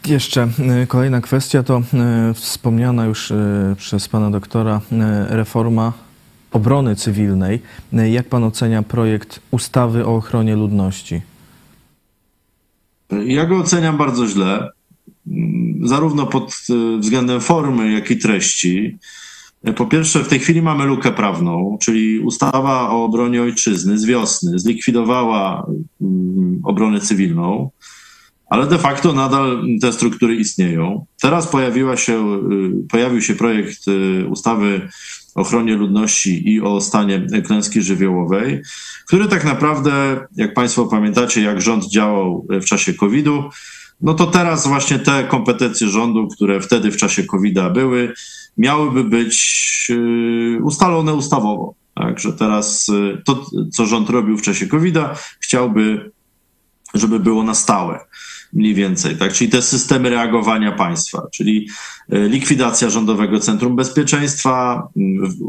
[0.06, 3.34] jeszcze e, kolejna kwestia to e, wspomniana już
[3.78, 4.82] przez pana doktora
[5.30, 5.94] reforma
[6.52, 7.62] obrony cywilnej.
[7.92, 11.22] Jak pan ocenia projekt ustawy o ochronie ludności?
[13.26, 14.70] Ja go oceniam bardzo źle,
[15.28, 16.56] mm, zarówno pod
[17.00, 18.98] względem formy, jak i treści.
[19.76, 24.60] Po pierwsze, w tej chwili mamy lukę prawną, czyli ustawa o obronie ojczyzny z wiosny
[24.60, 25.68] zlikwidowała
[26.02, 27.70] mm, obronę cywilną
[28.50, 31.06] ale de facto nadal te struktury istnieją.
[31.22, 32.40] Teraz pojawiła się,
[32.86, 34.90] y, pojawił się projekt y, ustawy
[35.38, 38.62] ochronie ludności i o stanie klęski żywiołowej,
[39.08, 43.44] który tak naprawdę, jak Państwo pamiętacie, jak rząd działał w czasie COVID-u,
[44.02, 48.14] no to teraz właśnie te kompetencje rządu, które wtedy w czasie COVID-a były,
[48.58, 51.74] miałyby być y, ustalone ustawowo.
[51.94, 52.92] Także teraz
[53.26, 56.12] to, co rząd robił w czasie COVID-a, chciałby,
[56.94, 58.00] żeby było na stałe
[58.54, 59.34] mniej więcej, tak?
[59.34, 61.68] Czyli te systemy reagowania państwa, czyli
[62.10, 64.88] e, likwidacja Rządowego Centrum Bezpieczeństwa,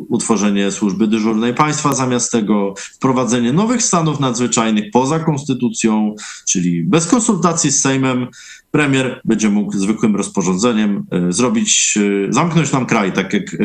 [0.08, 6.14] utworzenie służby dyżurnej państwa zamiast tego, wprowadzenie nowych stanów nadzwyczajnych poza konstytucją,
[6.48, 8.26] czyli bez konsultacji z Sejmem
[8.70, 13.56] premier będzie mógł zwykłym rozporządzeniem e, zrobić, e, zamknąć nam kraj, tak jak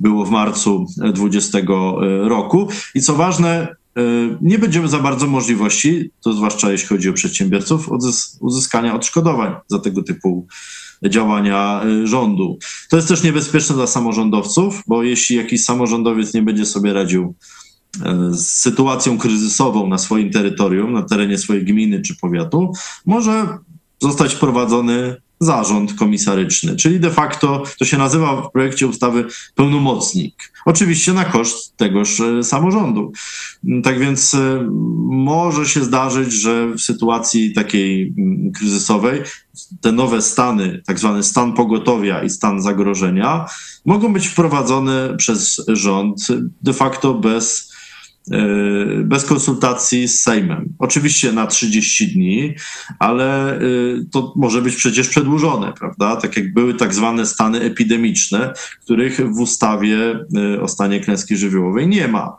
[0.00, 1.58] było w marcu 2020
[2.22, 2.68] roku.
[2.94, 3.76] I co ważne,
[4.40, 7.88] nie będziemy za bardzo możliwości, to zwłaszcza jeśli chodzi o przedsiębiorców,
[8.40, 10.46] uzyskania odszkodowań za tego typu
[11.02, 12.58] działania e, rządu.
[12.90, 17.34] To jest też niebezpieczne dla samorządowców, bo jeśli jakiś samorządowiec nie będzie sobie radził
[18.04, 22.72] e, z sytuacją kryzysową na swoim terytorium, na terenie swojej gminy czy powiatu,
[23.06, 23.58] może
[24.00, 29.24] zostać wprowadzony zarząd komisaryczny, czyli de facto to się nazywa w projekcie ustawy
[29.54, 30.52] pełnomocnik.
[30.64, 33.12] Oczywiście na koszt tegoż e, samorządu.
[33.82, 34.68] Tak więc e,
[35.06, 39.22] może się zdarzyć, że w sytuacji takiej mm, kryzysowej
[39.80, 43.46] te nowe stany, tak zwany stan pogotowia i stan zagrożenia,
[43.84, 46.26] mogą być wprowadzone przez rząd
[46.62, 47.72] de facto bez
[49.04, 50.74] bez konsultacji z Sejmem.
[50.78, 52.54] Oczywiście na 30 dni,
[52.98, 53.60] ale e,
[54.12, 56.16] to może być przecież przedłużone, prawda?
[56.16, 58.52] Tak jak były tak zwane stany epidemiczne,
[58.84, 62.36] których w ustawie e, o stanie klęski żywiołowej nie ma.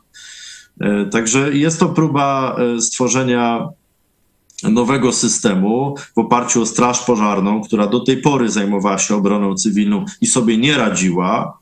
[1.11, 3.69] Także jest to próba stworzenia
[4.63, 10.05] nowego systemu w oparciu o Straż Pożarną, która do tej pory zajmowała się obroną cywilną
[10.21, 11.58] i sobie nie radziła,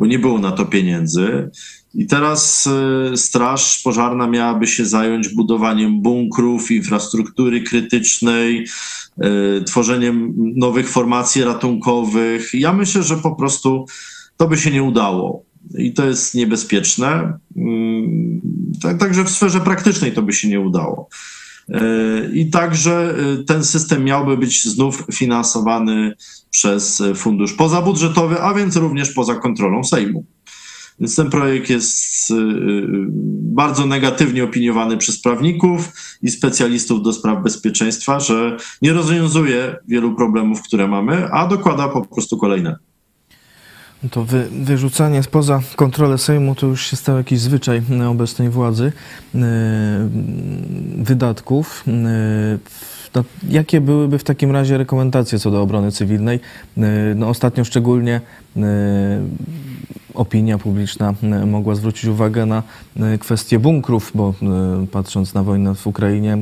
[0.00, 1.50] bo nie było na to pieniędzy.
[1.94, 2.68] I teraz
[3.12, 8.66] e, Straż Pożarna miałaby się zająć budowaniem bunkrów, infrastruktury krytycznej,
[9.20, 12.50] e, tworzeniem nowych formacji ratunkowych.
[12.54, 13.86] Ja myślę, że po prostu
[14.36, 15.42] to by się nie udało.
[15.78, 17.38] I to jest niebezpieczne.
[17.56, 18.40] Mm,
[18.82, 21.08] tak, także w sferze praktycznej to by się nie udało.
[21.68, 21.80] E,
[22.32, 23.14] I także
[23.46, 26.16] ten system miałby być znów finansowany
[26.50, 30.24] przez fundusz pozabudżetowy, a więc również poza kontrolą Sejmu.
[31.00, 32.86] Więc ten projekt jest y, y,
[33.52, 35.92] bardzo negatywnie opiniowany przez prawników
[36.22, 42.06] i specjalistów do spraw bezpieczeństwa, że nie rozwiązuje wielu problemów, które mamy, a dokłada po
[42.06, 42.76] prostu kolejne.
[44.10, 48.92] To wy, wyrzucanie spoza kontrolę Sejmu to już się stał jakiś zwyczaj obecnej władzy
[49.34, 49.42] yy,
[50.96, 51.84] wydatków.
[51.86, 52.58] Yy,
[53.48, 56.40] jakie byłyby w takim razie rekomendacje co do obrony cywilnej?
[57.16, 58.20] No, ostatnio szczególnie
[60.14, 62.62] opinia publiczna e, mogła zwrócić uwagę na
[62.96, 66.38] e, kwestię bunkrów, bo e, patrząc na wojnę w Ukrainie,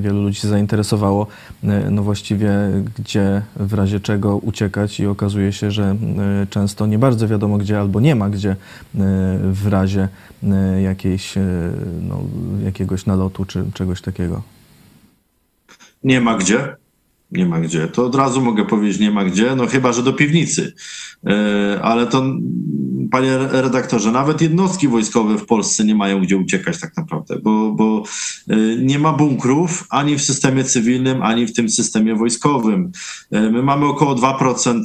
[0.00, 1.26] wielu ludzi się zainteresowało,
[1.90, 2.50] no właściwie
[2.98, 5.96] gdzie w razie czego uciekać i okazuje się, że
[6.50, 8.56] często nie bardzo wiadomo gdzie albo nie ma gdzie
[9.52, 10.08] w razie
[10.82, 11.34] jakiejś,
[12.02, 12.20] no,
[12.64, 14.42] jakiegoś nalotu czy czegoś takiego.
[16.04, 16.76] Nie ma gdzie.
[17.32, 17.88] Nie ma gdzie.
[17.88, 20.72] To od razu mogę powiedzieć, nie ma gdzie, no chyba, że do piwnicy.
[21.82, 22.22] Ale to
[23.10, 28.02] panie redaktorze, nawet jednostki wojskowe w Polsce nie mają gdzie uciekać tak naprawdę, bo, bo
[28.50, 32.90] y, nie ma bunkrów ani w systemie cywilnym, ani w tym systemie wojskowym.
[33.34, 34.82] Y, My mamy około 2%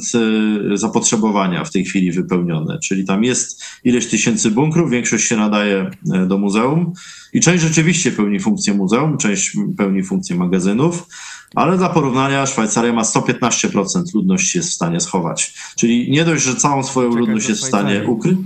[0.72, 5.90] y, zapotrzebowania w tej chwili wypełnione, czyli tam jest ileś tysięcy bunkrów, większość się nadaje
[6.26, 6.92] do muzeum
[7.32, 11.06] i część rzeczywiście pełni funkcję muzeum, część pełni funkcję magazynów,
[11.54, 15.54] ale dla porównania Szwajcaria ma 115% ludności jest w stanie schować.
[15.76, 18.38] Czyli nie dość, że całą swoją Czekaj, ludność jest w stanie ukryć.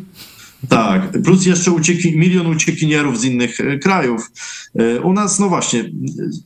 [0.69, 4.31] Tak, plus jeszcze ucieki, milion uciekinierów z innych e, krajów.
[4.79, 5.90] E, U nas, no właśnie,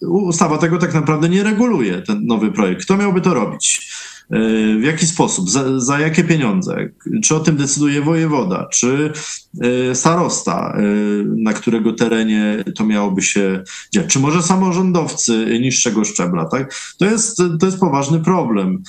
[0.09, 2.83] ustawa tego tak naprawdę nie reguluje, ten nowy projekt.
[2.83, 3.90] Kto miałby to robić?
[4.31, 4.38] E,
[4.79, 5.51] W jaki sposób?
[5.51, 6.88] Za, za jakie pieniądze?
[7.23, 8.69] Czy o tym decyduje wojewoda?
[8.73, 9.12] Czy
[9.61, 10.83] e, starosta, e,
[11.25, 13.62] na którego terenie to miałoby się
[13.93, 14.07] dziać?
[14.07, 16.45] Czy może samorządowcy niższego szczebla?
[16.45, 16.75] Tak?
[16.99, 18.83] To, jest, to jest poważny problem.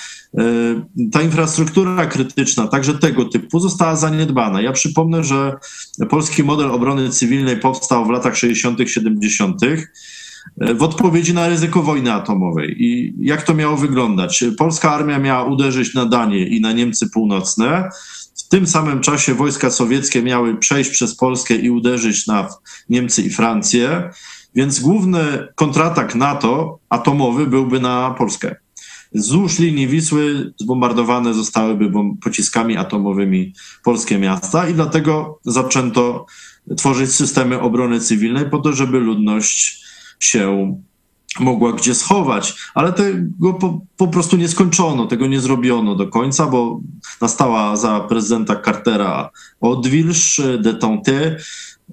[1.12, 4.62] Ta infrastruktura krytyczna, także tego typu, została zaniedbana.
[4.62, 5.54] Ja przypomnę, że
[6.10, 9.62] polski model obrony cywilnej powstał w latach 60., 70.
[10.58, 12.84] w odpowiedzi na ryzyko wojny atomowej.
[12.84, 14.44] I jak to miało wyglądać?
[14.58, 17.90] Polska armia miała uderzyć na Danię i na Niemcy północne.
[18.38, 22.48] W tym samym czasie wojska sowieckie miały przejść przez Polskę i uderzyć na
[22.90, 24.10] Niemcy i Francję.
[24.56, 28.56] Więc główny kontratak NATO atomowy byłby na Polskę.
[29.14, 31.92] Wzdłuż linii Wisły zbombardowane zostałyby
[32.24, 36.26] pociskami atomowymi polskie miasta i dlatego zaczęto
[36.78, 39.82] tworzyć systemy obrony cywilnej po to, żeby ludność
[40.24, 40.76] się
[41.40, 46.48] mogła gdzie schować, ale tego po, po prostu nie skończono, tego nie zrobiono do końca,
[46.48, 46.82] bo
[47.22, 49.30] nastała za prezydenta Cartera
[49.62, 51.38] odwilż, detente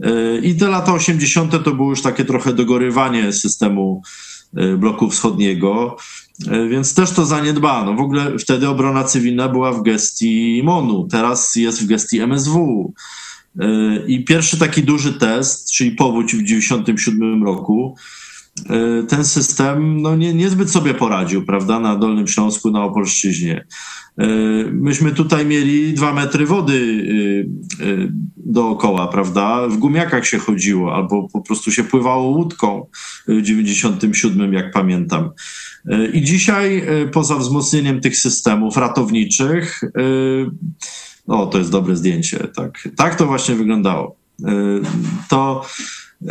[0.00, 1.64] yy, i te lata 80.
[1.64, 4.02] to było już takie trochę dogorywanie systemu
[4.54, 5.96] yy, bloku wschodniego,
[6.46, 7.94] yy, więc też to zaniedbano.
[7.94, 12.92] W ogóle wtedy obrona cywilna była w gestii MONU, teraz jest w gestii MSW.
[14.06, 17.96] I pierwszy taki duży test, czyli powódź w 97 roku,
[19.08, 23.66] ten system no, nie, niezbyt sobie poradził, prawda, na Dolnym Śląsku, na Opolszczyźnie.
[24.18, 26.78] Yy, Myśmy tutaj mieli dwa metry wody
[27.78, 29.68] yy, dookoła, prawda?
[29.68, 32.86] W gumiakach się chodziło, albo po prostu się pływało łódką
[33.28, 35.30] w 97, jak pamiętam.
[36.12, 39.80] I dzisiaj, poza wzmocnieniem tych systemów ratowniczych,
[41.28, 42.88] o, to jest dobre zdjęcie, tak.
[42.96, 44.16] Tak to właśnie wyglądało.
[44.40, 44.44] Y,
[45.28, 45.64] To
[46.22, 46.26] y,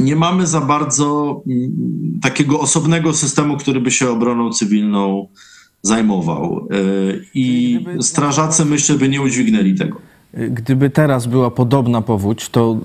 [0.00, 5.28] nie mamy za bardzo mm, takiego osobnego systemu, który by się obroną cywilną
[5.82, 6.68] zajmował.
[6.72, 9.96] Y, I Gdyby- strażacy, myślę, by nie udźwignęli tego.
[10.50, 12.78] Gdyby teraz była podobna powódź, to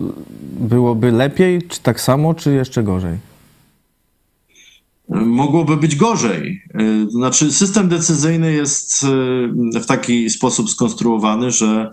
[0.60, 3.18] byłoby lepiej, czy tak samo, czy jeszcze gorzej?
[5.26, 6.62] Mogłoby być gorzej.
[7.06, 9.04] To Znaczy, system decyzyjny jest
[9.74, 11.90] y, w taki sposób skonstruowany, że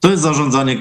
[0.00, 0.76] to jest zarządzanie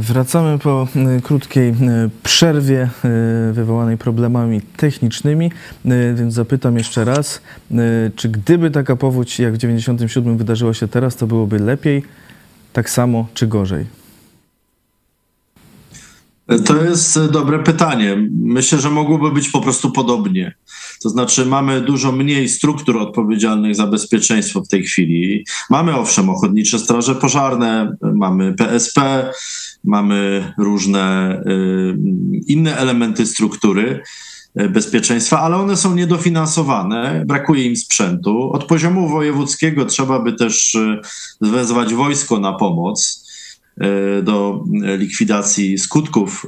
[0.00, 1.74] wracamy po e, krótkiej e,
[2.22, 2.90] przerwie
[3.52, 5.52] wywołanej problemami technicznymi,
[6.14, 7.40] więc zapytam jeszcze raz,
[8.16, 12.02] czy gdyby taka powódź jak w 97 wydarzyła się teraz, to byłoby lepiej,
[12.72, 13.86] tak samo czy gorzej?
[16.64, 18.28] To jest dobre pytanie.
[18.42, 20.54] Myślę, że mogłoby być po prostu podobnie.
[21.02, 25.44] To znaczy, mamy dużo mniej struktur odpowiedzialnych za bezpieczeństwo w tej chwili.
[25.70, 29.30] Mamy owszem ochotnicze straże pożarne, mamy PSP,
[29.88, 31.96] mamy różne y,
[32.46, 34.02] inne elementy struktury
[34.60, 38.52] y, bezpieczeństwa, ale one są niedofinansowane, brakuje im sprzętu.
[38.52, 41.00] Od poziomu wojewódzkiego trzeba by też y,
[41.40, 43.28] wezwać wojsko na pomoc
[44.22, 44.64] do
[44.98, 46.46] likwidacji skutków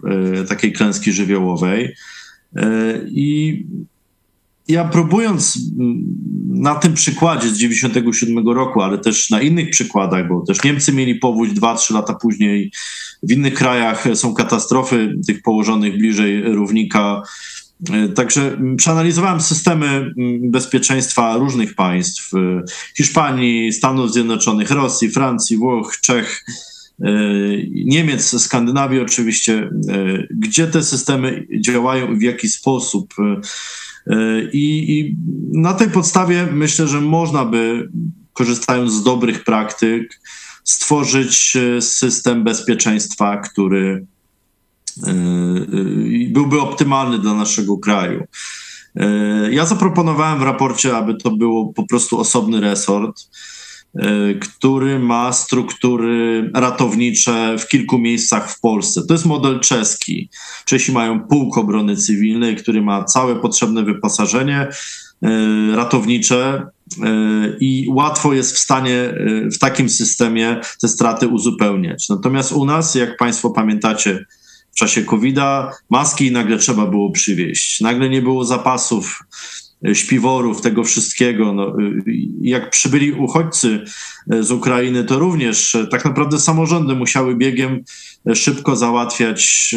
[0.48, 1.94] takiej klęski żywiołowej.
[3.06, 3.64] I
[4.70, 6.04] ja próbując mm,
[6.48, 11.14] na tym przykładzie z 97 roku, ale też na innych przykładach, bo też Niemcy mieli
[11.14, 12.72] powódź 2-3 lata później,
[13.22, 17.22] w innych krajach są katastrofy tych położonych bliżej równika.
[17.90, 20.14] E, także przeanalizowałem systemy mm,
[20.50, 22.62] bezpieczeństwa różnych państw: e,
[22.96, 26.44] Hiszpanii, Stanów Zjednoczonych, Rosji, Francji, Włoch, Czech,
[27.00, 27.10] e,
[27.84, 29.70] Niemiec, Skandynawii oczywiście,
[30.30, 33.14] gdzie te systemy działają i w jaki sposób.
[34.52, 35.16] I, I,
[35.52, 37.88] na tej podstawie myślę, że można by,
[38.32, 40.20] korzystając z dobrych praktyk,
[40.64, 44.06] stworzyć e, system bezpieczeństwa, który
[45.06, 45.14] e, e,
[46.30, 48.24] byłby optymalny dla naszego kraju.
[49.50, 53.59] Ja zaproponowałem w raporcie, aby to było po prostu osobny resort E,
[54.40, 59.02] który ma struktury ratownicze w kilku miejscach w Polsce.
[59.06, 60.28] To jest model czeski.
[60.64, 64.68] Czesi mają pułk obrony cywilnej, który ma całe potrzebne wyposażenie
[65.22, 65.28] e,
[65.76, 66.66] ratownicze
[67.02, 67.06] e,
[67.60, 69.14] i łatwo jest w stanie
[69.52, 72.08] w takim systemie te straty uzupełniać.
[72.08, 74.24] Natomiast u nas, jak Państwo pamiętacie,
[74.72, 77.80] w czasie COVID-a maski nagle trzeba było przywieźć.
[77.80, 79.24] Nagle nie było zapasów
[79.92, 81.52] śpiworów, tego wszystkiego.
[81.52, 81.76] No,
[82.40, 83.84] jak przybyli uchodźcy
[84.30, 87.84] e, z Ukrainy, to również e, tak naprawdę samorządy musiały biegiem
[88.26, 89.74] e, szybko załatwiać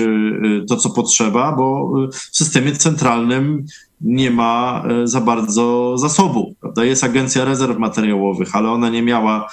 [0.70, 3.66] to, co potrzeba, bo w systemie centralnym
[4.02, 6.58] nie ma za bardzo zasobów.
[6.60, 6.86] Prawda?
[6.86, 9.50] Jest Agencja Rezerw Materiałowych, ale ona nie miała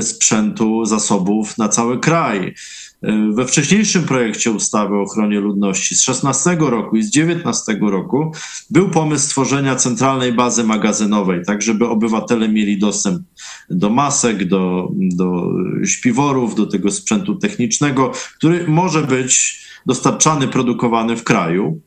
[0.00, 2.54] sprzętu, zasobów na cały kraj.
[3.02, 8.32] E, we wcześniejszym projekcie ustawy o ochronie ludności z 16 roku i z 19 roku
[8.70, 13.22] był pomysł stworzenia centralnej bazy magazynowej, tak żeby obywatele mieli dostęp
[13.70, 15.50] do masek, do, do
[15.84, 21.80] śpiworów, do tego sprzętu technicznego, który może być dostarczany, produkowany w kraju.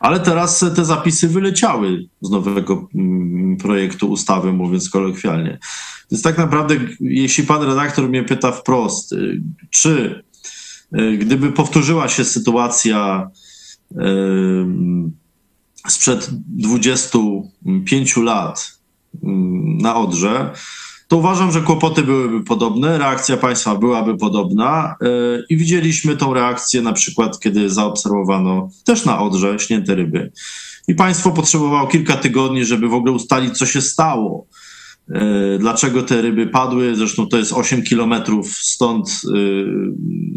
[0.00, 5.58] Ale teraz te zapisy wyleciały z nowego mm, projektu ustawy, mówiąc kolokwialnie.
[6.10, 10.22] Więc tak naprawdę, jeśli pan redaktor mnie pyta wprost, y, czy
[10.98, 13.30] y, gdyby powtórzyła się sytuacja
[13.92, 13.96] y,
[15.88, 18.76] sprzed 25 lat
[19.82, 20.50] na Odrze,
[21.08, 24.96] to uważam, że kłopoty byłyby podobne, reakcja państwa byłaby podobna
[25.48, 30.32] i widzieliśmy tą reakcję na przykład, kiedy zaobserwowano też na Odrze śnięte ryby.
[30.88, 34.46] I państwo potrzebowało kilka tygodni, żeby w ogóle ustalić, co się stało
[35.58, 36.96] dlaczego te ryby padły.
[36.96, 39.08] Zresztą to jest 8 kilometrów stąd,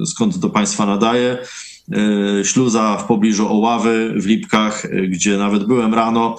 [0.01, 1.37] e, skąd do Państwa nadaje.
[1.91, 6.35] E, śluza w pobliżu Oławy w Lipkach, gdzie nawet byłem rano.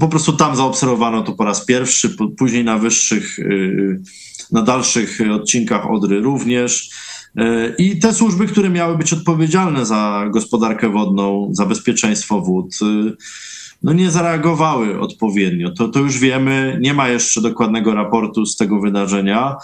[0.00, 3.36] Po prostu tam zaobserwowano to po raz pierwszy, później na wyższych,
[4.52, 6.90] na dalszych odcinkach Odry również.
[7.78, 12.78] I te służby, które miały być odpowiedzialne za gospodarkę wodną, za bezpieczeństwo wód,
[13.82, 15.70] no nie zareagowały odpowiednio.
[15.70, 19.56] To, to już wiemy, nie ma jeszcze dokładnego raportu z tego wydarzenia,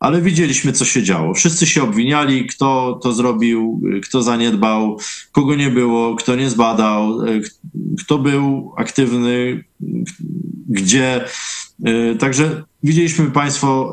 [0.00, 1.34] ale widzieliśmy, co się działo.
[1.34, 4.98] Wszyscy się obwiniali, kto to zrobił, kto zaniedbał,
[5.32, 7.18] kogo nie było, kto nie zbadał,
[7.98, 9.64] kto był aktywny,
[10.68, 11.24] gdzie.
[12.18, 13.92] Także widzieliśmy Państwo,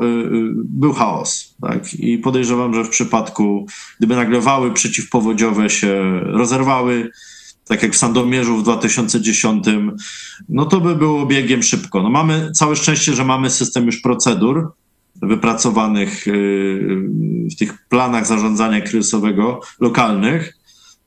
[0.56, 1.56] był chaos.
[1.62, 1.94] Tak?
[1.94, 3.68] I podejrzewam, że w przypadku,
[3.98, 7.12] gdyby nagle wały przeciwpowodziowe się rozerwały,
[7.68, 9.66] tak jak w Sandomierzu w 2010,
[10.50, 12.04] no to by było biegiem szybko.
[12.04, 14.72] No mamy całe szczęście, że mamy system już procedur
[15.22, 17.10] wypracowanych y,
[17.52, 20.58] w tych planach zarządzania kryzysowego lokalnych,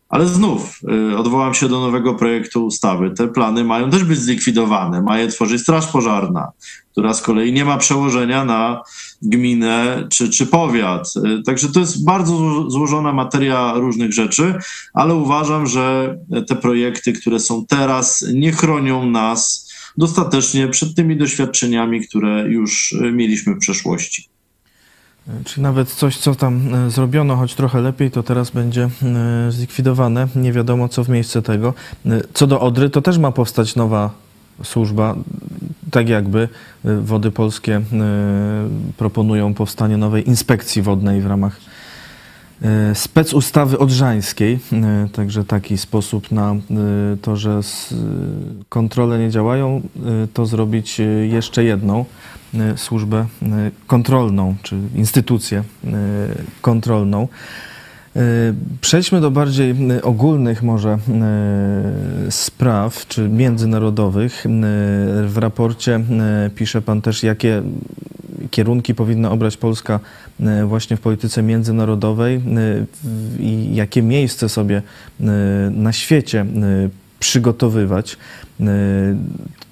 [0.09, 0.81] ale znów
[1.13, 3.11] y, odwołam się do nowego projektu ustawy.
[3.11, 5.03] Te plany mają też być zlikwidowane.
[5.03, 6.49] Ma je tworzyć Straż Pożarna,
[6.93, 8.83] która z kolei nie ma przełożenia na
[9.23, 11.13] gminę czy, czy powiat.
[11.17, 14.55] Y, także to jest bardzo złożona materia różnych rzeczy,
[14.95, 16.17] ale uważam, że
[16.49, 19.67] te projekty, które są teraz, nie chronią nas
[19.99, 24.29] dostatecznie przed tymi doświadczeniami, które już mieliśmy w przeszłości.
[25.45, 28.89] Czy nawet coś, co tam e, zrobiono, choć trochę lepiej, to teraz będzie
[29.49, 30.29] zlikwidowane.
[30.37, 31.75] Nie wiadomo, co w miejsce tego.
[32.35, 34.26] Co do Odry, to też ma powstać nowa
[34.63, 35.15] służba.
[35.91, 36.49] Tak jakby
[36.85, 37.83] e, Wody Polskie e,
[38.97, 41.61] proponują powstanie nowej inspekcji wodnej w ramach
[42.63, 44.59] e, specustawy odrzańskiej.
[45.13, 46.57] Także taki sposób na
[47.23, 47.61] to, że
[48.69, 49.83] kontrole nie działają,
[50.35, 51.01] to zrobić
[51.31, 52.05] jeszcze jedną
[52.77, 53.27] służbę
[53.87, 55.63] kontrolną, czy instytucję
[56.61, 57.29] kontrolną.
[58.17, 60.99] E, Przejdźmy do bardziej ogólnych może e,
[62.31, 64.47] spraw, czy międzynarodowych.
[64.47, 64.49] E,
[65.27, 66.01] W raporcie
[66.55, 67.63] pisze Pan też, jakie
[68.51, 70.01] kierunki powinna obrać Polska
[70.67, 72.41] właśnie w polityce międzynarodowej
[73.39, 74.83] i jakie miejsce sobie
[75.71, 76.47] na świecie
[77.21, 78.17] przygotowywać,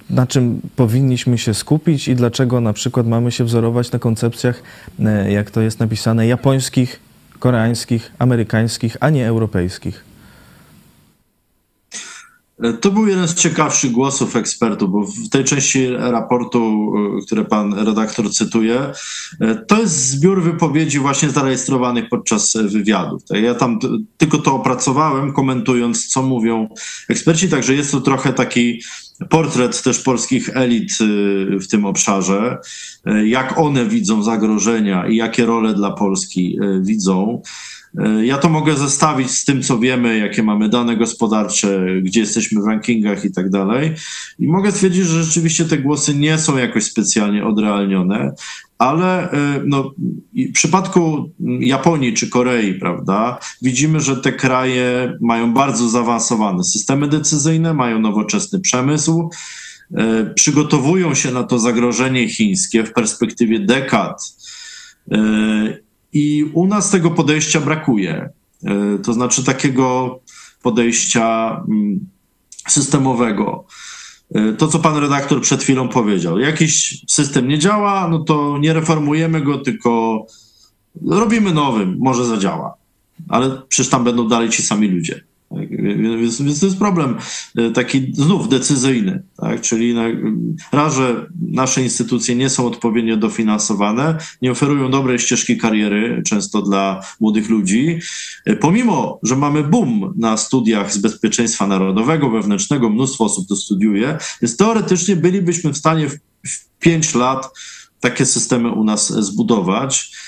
[0.09, 4.63] na czym powinniśmy się skupić i dlaczego na przykład mamy się wzorować na koncepcjach,
[5.29, 6.99] jak to jest napisane, japońskich,
[7.45, 10.14] koreańskich, amerykańskich, a nie europejskich.
[12.81, 16.91] To był jeden z ciekawszych głosów ekspertów, bo w tej części raportu,
[17.21, 18.91] y, które pan redaktor cytuje,
[19.41, 23.23] y, to jest zbiór wypowiedzi właśnie zarejestrowanych podczas wywiadów.
[23.23, 23.79] Tak, Ja tam
[24.17, 26.69] tylko to opracowałem, komentując, co mówią
[27.09, 28.81] eksperci, także jest to trochę taki
[29.29, 30.91] portret też polskich elit
[31.61, 32.57] w tym obszarze,
[33.25, 37.41] jak one widzą zagrożenia i jakie role dla Polski widzą.
[37.99, 42.61] Y, Ja to mogę zestawić z tym, co wiemy, jakie mamy dane gospodarcze, gdzie jesteśmy
[42.61, 43.93] w rankingach i tak dalej.
[44.39, 48.33] I mogę stwierdzić, że rzeczywiście te głosy nie są jakoś specjalnie odrealnione,
[48.77, 49.91] ale y, no,
[50.33, 51.29] w przypadku
[51.59, 58.59] Japonii czy Korei, prawda, widzimy, że te kraje mają bardzo zaawansowane systemy decyzyjne, mają nowoczesny
[58.59, 59.29] przemysł,
[59.91, 59.95] y,
[60.35, 64.35] przygotowują się na to zagrożenie chińskie w perspektywie dekad.
[66.15, 68.29] I u nas tego podejścia brakuje.
[68.95, 70.19] Y, To znaczy takiego
[70.61, 71.99] podejścia mm,
[72.67, 73.65] systemowego.
[74.35, 76.39] Y, To, co pan redaktor przed chwilą powiedział.
[76.39, 80.25] Jakiś system nie działa, no to nie reformujemy go, tylko
[81.07, 82.73] robimy nowym, może zadziała.
[83.29, 85.23] Ale przecież tam będą dalej ci sami ludzie.
[85.51, 87.15] Więc, więc to jest problem
[87.59, 89.61] y, taki znów decyzyjny, tak?
[89.61, 90.03] czyli na,
[90.71, 97.01] raz, że nasze instytucje nie są odpowiednio dofinansowane, nie oferują dobrej ścieżki kariery, często dla
[97.19, 97.99] młodych ludzi,
[98.49, 104.17] Y, pomimo, że mamy boom na studiach z bezpieczeństwa narodowego, wewnętrznego, mnóstwo osób to studiuje,
[104.41, 106.17] więc teoretycznie bylibyśmy w stanie w,
[106.47, 107.49] w 5 lat
[107.99, 110.24] takie systemy u nas zbudować e,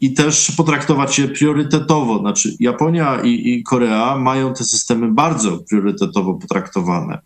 [0.00, 2.18] i też potraktować je priorytetowo.
[2.18, 7.18] Znaczy, Japonia i, i Korea mają te systemy bardzo priorytetowo potraktowane,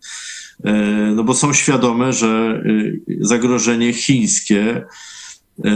[0.63, 0.73] e,
[1.15, 4.85] no bo są świadome, że y, zagrożenie chińskie.
[5.63, 5.71] e,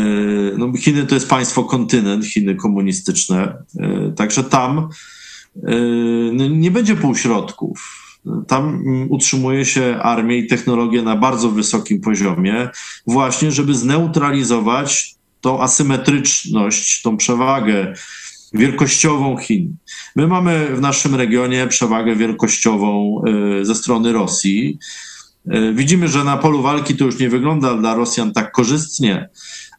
[0.58, 4.90] No, Chiny to jest państwo kontynent, Chiny komunistyczne, e, także tam
[5.64, 5.72] e,
[6.34, 8.04] no, nie będzie półśrodków.
[8.48, 12.70] Tam mm, utrzymuje się armię i technologię na bardzo wysokim poziomie,
[13.08, 17.94] właśnie żeby zneutralizować tą asymetryczność, tą przewagę
[18.54, 19.76] wielkościową Chin.
[20.16, 23.22] My mamy w naszym regionie przewagę wielkościową
[23.62, 24.80] y, ze strony Rosji.
[25.54, 29.30] Y, Widzimy, że na polu walki to już nie wygląda dla Rosjan tak korzystnie,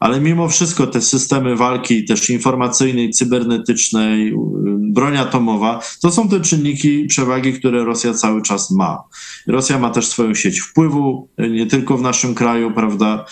[0.00, 4.34] ale mimo wszystko te systemy walki, też informacyjnej, cybernetycznej, y,
[4.78, 9.02] broń atomowa, to są te czynniki przewagi, które Rosja cały czas ma.
[9.46, 13.24] Rosja ma też swoją sieć wpływu, nie tylko w naszym kraju, prawda?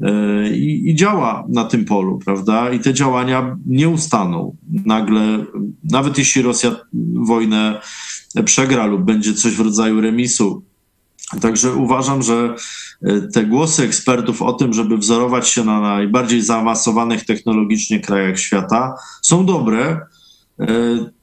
[0.00, 2.70] Y, I, I działa na tym polu, prawda?
[2.70, 4.56] I te działania nie ustaną.
[4.84, 5.44] Nagle,
[5.84, 6.76] nawet jeśli Rosja
[7.14, 7.80] wojnę
[8.44, 10.62] przegra lub będzie coś w rodzaju remisu,
[11.40, 12.54] Także uważam, że
[13.06, 18.94] y, te głosy ekspertów o tym, żeby wzorować się na najbardziej zaawansowanych technologicznie krajach świata,
[19.22, 20.00] są dobre,
[20.60, 20.66] y,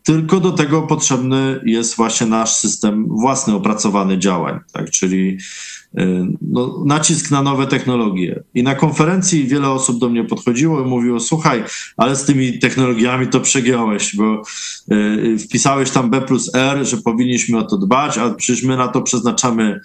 [0.04, 4.90] tylko do tego potrzebny jest właśnie nasz system własny opracowany działań, tak?
[4.90, 5.38] czyli
[6.42, 8.44] no, nacisk na nowe technologie.
[8.54, 11.64] I na konferencji wiele osób do mnie podchodziło i mówiło: Słuchaj,
[11.98, 14.42] ale z tymi technologiami to przegiąłeś, bo
[14.92, 18.88] y, wpisałeś tam B plus R, że powinniśmy o to dbać, a przecież my na
[18.88, 19.80] to przeznaczamy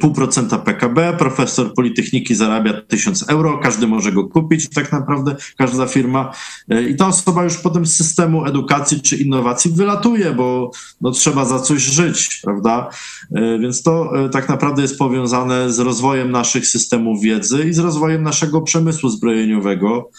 [0.00, 5.86] pół procenta PKB, profesor Politechniki zarabia 1000 euro, każdy może go kupić tak naprawdę, każda
[5.86, 6.32] firma
[6.72, 10.70] Y, i ta osoba już potem z systemu edukacji czy innowacji wylatuje, bo
[11.00, 12.90] no, trzeba za coś żyć, prawda?
[13.36, 17.78] Y, Więc to y, tak naprawdę jest powiązane z rozwojem naszych systemów wiedzy i z
[17.78, 20.10] rozwojem naszego przemysłu zbrojeniowego,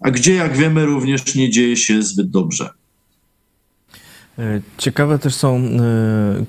[0.00, 2.70] a gdzie, jak wiemy, również nie dzieje się zbyt dobrze.
[4.38, 5.60] E, ciekawe też są e,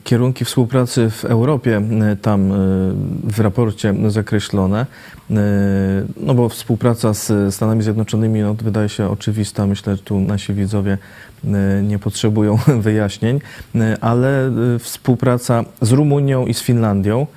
[0.03, 1.81] kierunki współpracy w Europie,
[2.11, 2.53] e, tam
[3.23, 4.86] w raporcie zakreślone,
[6.17, 10.97] no bo współpraca z Stanami Zjednoczonymi no, wydaje się oczywista, myślę, że tu nasi widzowie
[11.84, 13.39] nie potrzebują wyjaśnień,
[14.01, 17.27] ale współpraca z Rumunią i z Finlandią,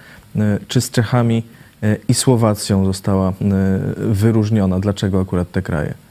[0.68, 1.42] czy z Czechami
[2.09, 3.32] i Słowacją została
[3.97, 4.80] wyróżniona.
[4.80, 6.05] Dlaczego akurat te kraje?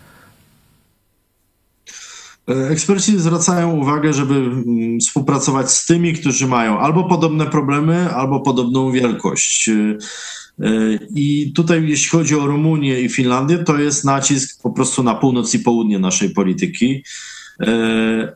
[2.49, 8.39] E, eksperci zwracają uwagę, żeby mm, współpracować z tymi, którzy mają albo podobne problemy, albo
[8.39, 9.69] podobną wielkość.
[9.69, 9.97] E,
[10.59, 15.15] e, I tutaj, jeśli chodzi o Rumunię i Finlandię, to jest nacisk po prostu na
[15.15, 17.03] północ i południe naszej polityki.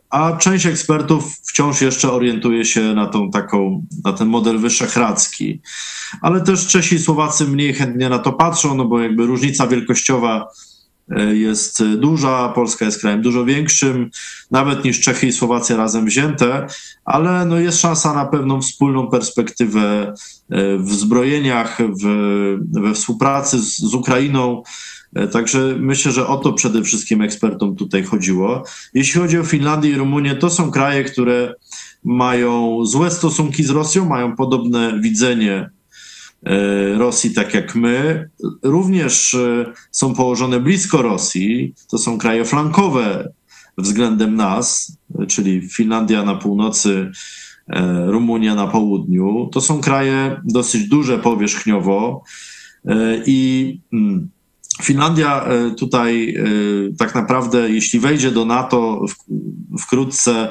[0.09, 5.61] A część ekspertów wciąż jeszcze orientuje się na tą taką, na ten model wyszehradzki.
[6.21, 10.47] Ale też Czesi i Słowacy mniej chętnie na to patrzą, no bo jakby różnica wielkościowa
[11.33, 14.09] jest duża, Polska jest krajem dużo większym,
[14.51, 16.67] nawet niż Czechy i Słowacja razem wzięte,
[17.05, 20.13] ale no jest szansa na pewną wspólną perspektywę
[20.49, 22.05] e, w zbrojeniach, w,
[22.81, 24.63] we współpracy z, z Ukrainą.
[25.15, 28.63] E, także myślę, że o to przede wszystkim ekspertom tutaj chodziło.
[28.93, 31.53] Jeśli chodzi o Finlandię i Rumunię, to są kraje, które
[32.03, 35.69] mają złe stosunki z Rosją, mają podobne widzenie
[36.97, 38.29] Rosji, tak jak my,
[38.63, 41.73] również e, są położone blisko Rosji.
[41.89, 43.29] To są kraje flankowe
[43.77, 47.11] względem nas, czyli Finlandia na północy,
[47.69, 49.49] e, Rumunia na południu.
[49.51, 52.23] To są kraje dosyć duże powierzchniowo
[53.25, 54.29] i mm,
[54.81, 55.45] Finlandia
[55.77, 56.37] tutaj
[56.97, 59.05] tak naprawdę, jeśli wejdzie do NATO
[59.79, 60.49] wkrótce,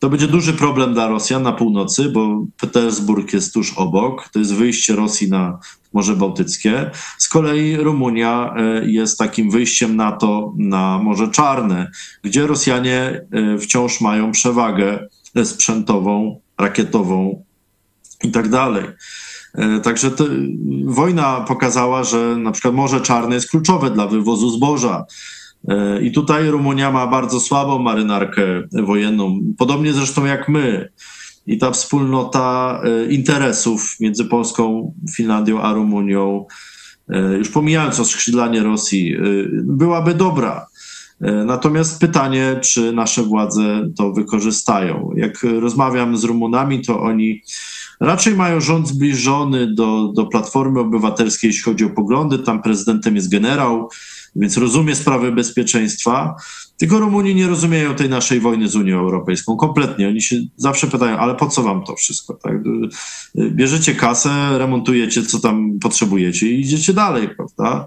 [0.00, 4.28] to będzie duży problem dla Rosjan na północy, bo Petersburg jest tuż obok.
[4.32, 5.58] To jest wyjście Rosji na
[5.92, 6.90] Morze Bałtyckie.
[7.18, 11.90] Z kolei Rumunia e, jest takim wyjściem NATO na Morze Czarne,
[12.22, 15.08] gdzie Rosjanie e, wciąż mają przewagę
[15.44, 17.44] sprzętową, rakietową
[18.22, 18.46] i tak.
[19.54, 20.10] E, także
[20.84, 25.04] wojna pokazała, że na przykład Morze Czarne jest kluczowe dla wywozu zboża.
[25.68, 28.42] E, I tutaj Rumunia ma bardzo słabą marynarkę
[28.72, 30.88] wojenną, podobnie zresztą jak my.
[31.46, 36.46] I ta wspólnota e, interesów między Polską, Finlandią a Rumunią,
[37.08, 39.16] e, już pomijając oskrzydlanie Rosji,
[39.52, 40.66] byłaby dobra.
[41.46, 45.10] Natomiast pytanie, czy nasze władze to wykorzystają.
[45.16, 47.42] Jak rozmawiam z Rumunami, to oni
[48.00, 52.38] raczej mają rząd zbliżony do, do Platformy Obywatelskiej, jeśli chodzi o poglądy.
[52.38, 53.88] Tam prezydentem jest generał,
[54.36, 56.34] więc rozumie sprawy bezpieczeństwa.
[56.76, 60.08] Tylko Rumuni nie rozumieją tej naszej wojny z Unią Europejską kompletnie.
[60.08, 62.34] Oni się zawsze pytają, ale po co wam to wszystko?
[62.34, 62.56] Tak?
[63.36, 67.86] Bierzecie kasę, remontujecie, co tam potrzebujecie i idziecie dalej, prawda?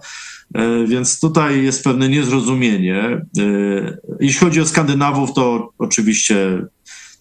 [0.54, 2.98] E, więc tutaj jest pewne niezrozumienie.
[3.00, 6.66] E, jeśli chodzi o Skandynawów, to oczywiście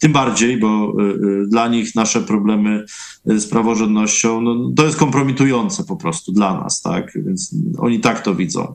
[0.03, 2.85] tym bardziej, bo y, y, dla nich nasze problemy
[3.31, 7.13] y, z praworządnością, no, to jest kompromitujące po prostu dla nas, tak?
[7.15, 8.75] Więc oni tak to widzą.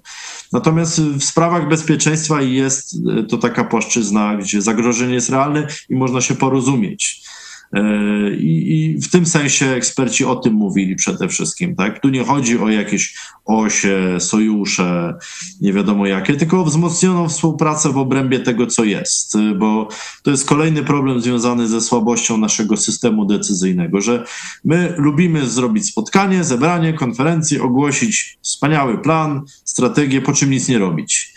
[0.54, 2.98] Natomiast w sprawach bezpieczeństwa jest
[3.30, 7.24] to taka płaszczyzna, gdzie zagrożenie jest realne i można się porozumieć.
[7.74, 7.82] E,
[8.34, 11.76] I, w tym sensie eksperci o tym mówili przede wszystkim.
[11.76, 12.00] Tak?
[12.00, 13.16] Tu nie chodzi o jakieś
[13.46, 15.14] osie, sojusze,
[15.62, 19.88] nie wiadomo jakie, tylko o wzmocnioną współpracę w obrębie tego, co jest, bo
[20.24, 24.26] to jest kolejny problem związany ze słabością naszego systemu decyzyjnego, że
[24.66, 31.34] my lubimy zrobić spotkanie, zebranie, konferencję, ogłosić wspaniały plan, strategię, po czym nic nie robić.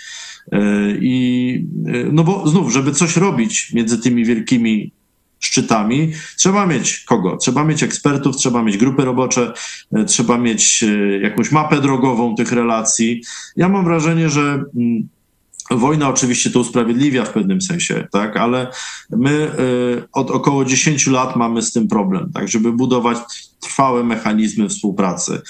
[0.53, 0.61] E,
[1.01, 4.93] I e, no bo znów, żeby coś robić między tymi wielkimi
[5.41, 7.37] szczytami, trzeba mieć kogo?
[7.37, 9.53] Trzeba mieć ekspertów, trzeba mieć grupy robocze,
[9.93, 13.23] e, trzeba mieć e, jakąś mapę drogową tych relacji.
[13.57, 15.09] Ja mam wrażenie, że mm,
[15.73, 18.71] Wojna oczywiście to usprawiedliwia w pewnym sensie, tak, ale
[19.11, 19.53] my e,
[20.13, 23.19] od około 10 lat mamy z tym problem, tak, żeby budować
[23.61, 25.41] trwałe mechanizmy współpracy.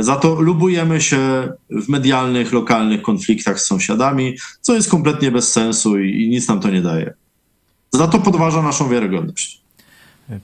[0.00, 5.98] Za to lubujemy się w medialnych, lokalnych konfliktach z sąsiadami, co jest kompletnie bez sensu
[5.98, 7.14] i, i nic nam to nie daje.
[7.94, 9.60] Za to podważa naszą wiarygodność.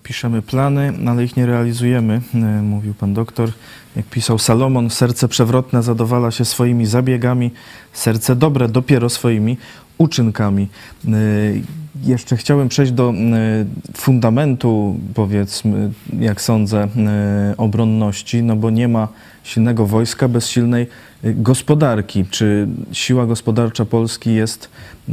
[0.03, 3.51] Piszemy plany, ale ich nie realizujemy, e, mówił pan doktor.
[3.97, 7.51] Jak pisał Salomon, serce przewrotne zadowala się swoimi zabiegami,
[7.93, 9.57] serce dobre dopiero swoimi
[9.99, 10.69] uczynkami.
[11.09, 11.11] E,
[12.05, 13.15] jeszcze chciałem przejść do e,
[13.97, 15.91] fundamentu, powiedzmy,
[16.21, 16.89] jak sądzę,
[17.57, 19.09] obronności, no bo nie ma
[19.49, 20.87] silnego wojska bez silnej
[21.25, 22.25] gospodarki.
[22.31, 24.71] Czy siła gospodarcza Polski jest
[25.09, 25.13] y,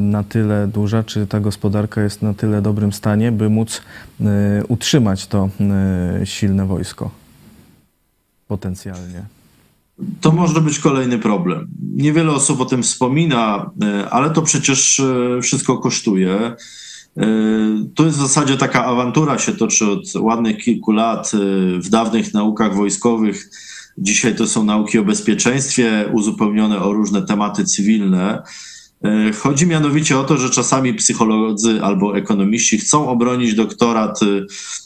[0.00, 3.80] na tyle duża, czy ta gospodarka jest na tyle dobrym stanie, by móc
[4.20, 4.24] y,
[4.68, 5.48] utrzymać to
[6.22, 7.10] y, silne wojsko
[8.48, 9.22] potencjalnie?
[10.20, 11.68] To może być kolejny problem.
[11.94, 13.70] Niewiele osób o tym wspomina,
[14.10, 15.02] ale to przecież
[15.42, 16.54] wszystko kosztuje.
[17.94, 21.32] Tu jest w zasadzie taka awantura się toczy od ładnych kilku lat
[21.78, 23.50] w dawnych naukach wojskowych.
[23.98, 28.42] Dzisiaj to są nauki o bezpieczeństwie, uzupełnione o różne tematy cywilne.
[29.04, 34.26] E, chodzi mianowicie o to, że czasami psycholodzy albo ekonomiści chcą obronić doktorat, e,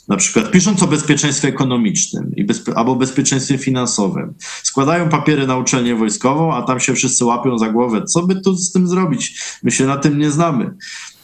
[0.09, 4.35] na przykład pisząc o bezpieczeństwie ekonomicznym i bezpie albo bezpieczeństwie finansowym.
[4.63, 8.05] Składają papiery na uczelnię wojskową, a tam się wszyscy łapią za głowę.
[8.05, 9.41] Co by tu z tym zrobić?
[9.63, 10.75] My się na tym nie znamy.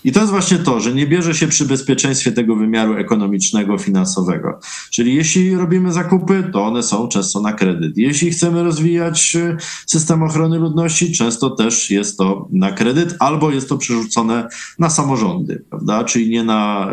[0.04, 4.60] I to jest właśnie to, że nie bierze się przy bezpieczeństwie tego wymiaru ekonomicznego, finansowego.
[4.90, 7.98] Czyli jeśli robimy zakupy, to one są często na kredyt.
[7.98, 13.68] Jeśli chcemy rozwijać y, system ochrony ludności, często też jest to na kredyt, albo jest
[13.68, 16.04] to przerzucone na samorządy, prawda?
[16.04, 16.90] Czyli nie na,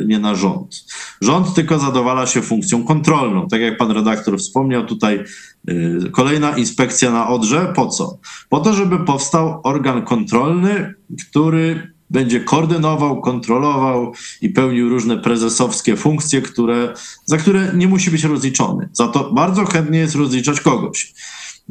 [0.00, 0.84] y, nie na rząd.
[1.20, 3.48] Rząd tylko zadowala się funkcją kontrolną.
[3.48, 5.24] Tak jak pan redaktor wspomniał, tutaj
[5.70, 7.72] y, Kolejna inspekcja na Odrze.
[7.76, 8.18] Po co?
[8.48, 10.94] Po to, żeby powstał organ kontrolny,
[11.30, 16.94] który będzie koordynował, kontrolował i pełnił różne prezesowskie funkcje, które,
[17.24, 18.88] za które nie musi być rozliczony.
[18.92, 21.14] Za to bardzo chętnie jest rozliczać kogoś.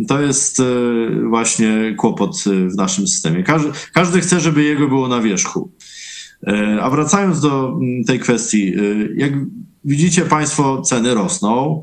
[0.07, 0.63] To jest e,
[1.29, 3.43] właśnie kłopot e, w naszym systemie.
[3.43, 5.71] Każdy, każdy chce, żeby jego było na wierzchu.
[6.47, 8.73] E, a wracając do mm, tej kwestii,
[9.15, 9.31] jak
[9.85, 11.81] widzicie Państwo, ceny rosną.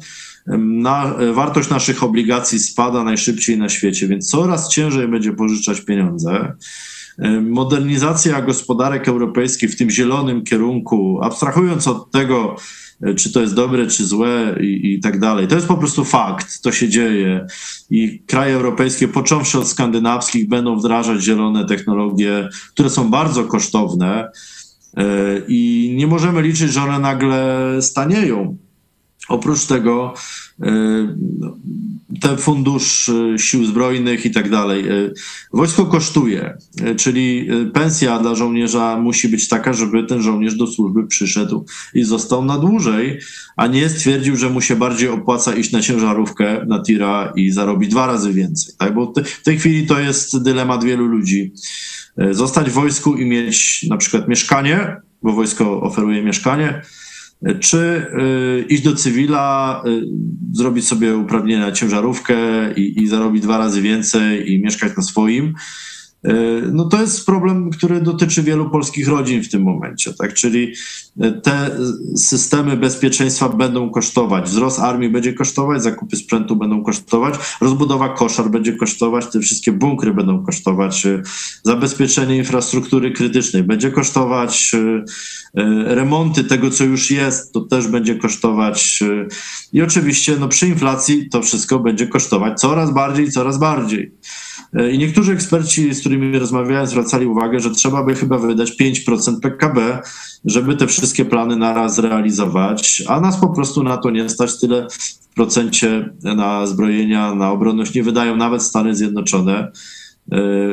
[0.59, 6.53] Na, wartość naszych obligacji spada najszybciej na świecie, więc coraz ciężej będzie pożyczać pieniądze.
[7.43, 12.57] Modernizacja gospodarek europejskich w tym zielonym kierunku, abstrahując od tego,
[13.03, 15.49] e, czy to jest dobre, czy złe i, i, tak dalej.
[15.49, 17.47] To jest po prostu fakt, to się dzieje
[17.91, 24.31] i kraje europejskie, począwszy od skandynawskich, będą wdrażać zielone technologie, które są bardzo kosztowne
[24.97, 25.05] e,
[25.49, 28.57] i nie możemy liczyć, że one nagle stanieją.
[29.29, 30.15] Oprócz tego
[32.21, 34.89] ten fundusz e, sił zbrojnych i tak dalej.
[34.89, 35.11] E,
[35.53, 36.59] wojsko kosztuje,
[36.97, 42.45] czyli pensja dla żołnierza musi być taka, żeby ten żołnierz do służby przyszedł i został
[42.45, 43.19] na dłużej,
[43.57, 47.91] a nie stwierdził, że mu się bardziej opłaca iść na ciężarówkę, na tira i zarobić
[47.91, 48.75] dwa razy więcej.
[48.79, 48.95] Tak?
[48.95, 51.53] Bo w tej chwili to jest dylemat wielu ludzi.
[52.31, 56.83] Zostać w wojsku i mieć na przykład mieszkanie, bo wojsko oferuje mieszkanie,
[57.61, 60.03] czy y, iść do cywila, y,
[60.53, 62.37] zrobić sobie uprawnienia na ciężarówkę
[62.77, 65.55] i, i zarobić dwa razy więcej i mieszkać na swoim.
[66.27, 66.31] Y,
[66.73, 70.35] no to jest problem, który dotyczy wielu polskich rodzin w tym momencie, tak?
[70.35, 70.75] Czyli
[71.43, 71.71] te
[72.17, 78.73] systemy bezpieczeństwa będą kosztować, wzrost armii będzie kosztować, zakupy sprzętu będą kosztować, rozbudowa koszar będzie
[78.73, 81.07] kosztować, te wszystkie bunkry będą kosztować,
[81.63, 84.75] zabezpieczenie infrastruktury krytycznej będzie kosztować,
[85.55, 89.03] E, remonty tego, co już jest, to też będzie kosztować.
[89.03, 89.27] E,
[89.73, 94.13] I oczywiście no, przy inflacji to wszystko będzie kosztować coraz bardziej, coraz bardziej.
[94.75, 99.41] E, I niektórzy eksperci, z którymi rozmawiałem, zwracali uwagę, że trzeba by chyba wydać 5%
[99.41, 99.99] PKB,
[100.45, 104.61] żeby te wszystkie plany naraz zrealizować, a nas po prostu na to nie stać.
[104.61, 109.59] Tyle w procencie na zbrojenia, na obronność nie wydają nawet Stany Zjednoczone.
[109.59, 109.71] E,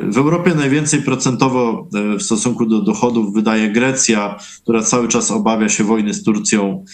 [0.10, 5.70] w Europie najwięcej procentowo e, w stosunku do dochodów wydaje Grecja, która cały czas obawia
[5.70, 6.86] się wojny z Turcją,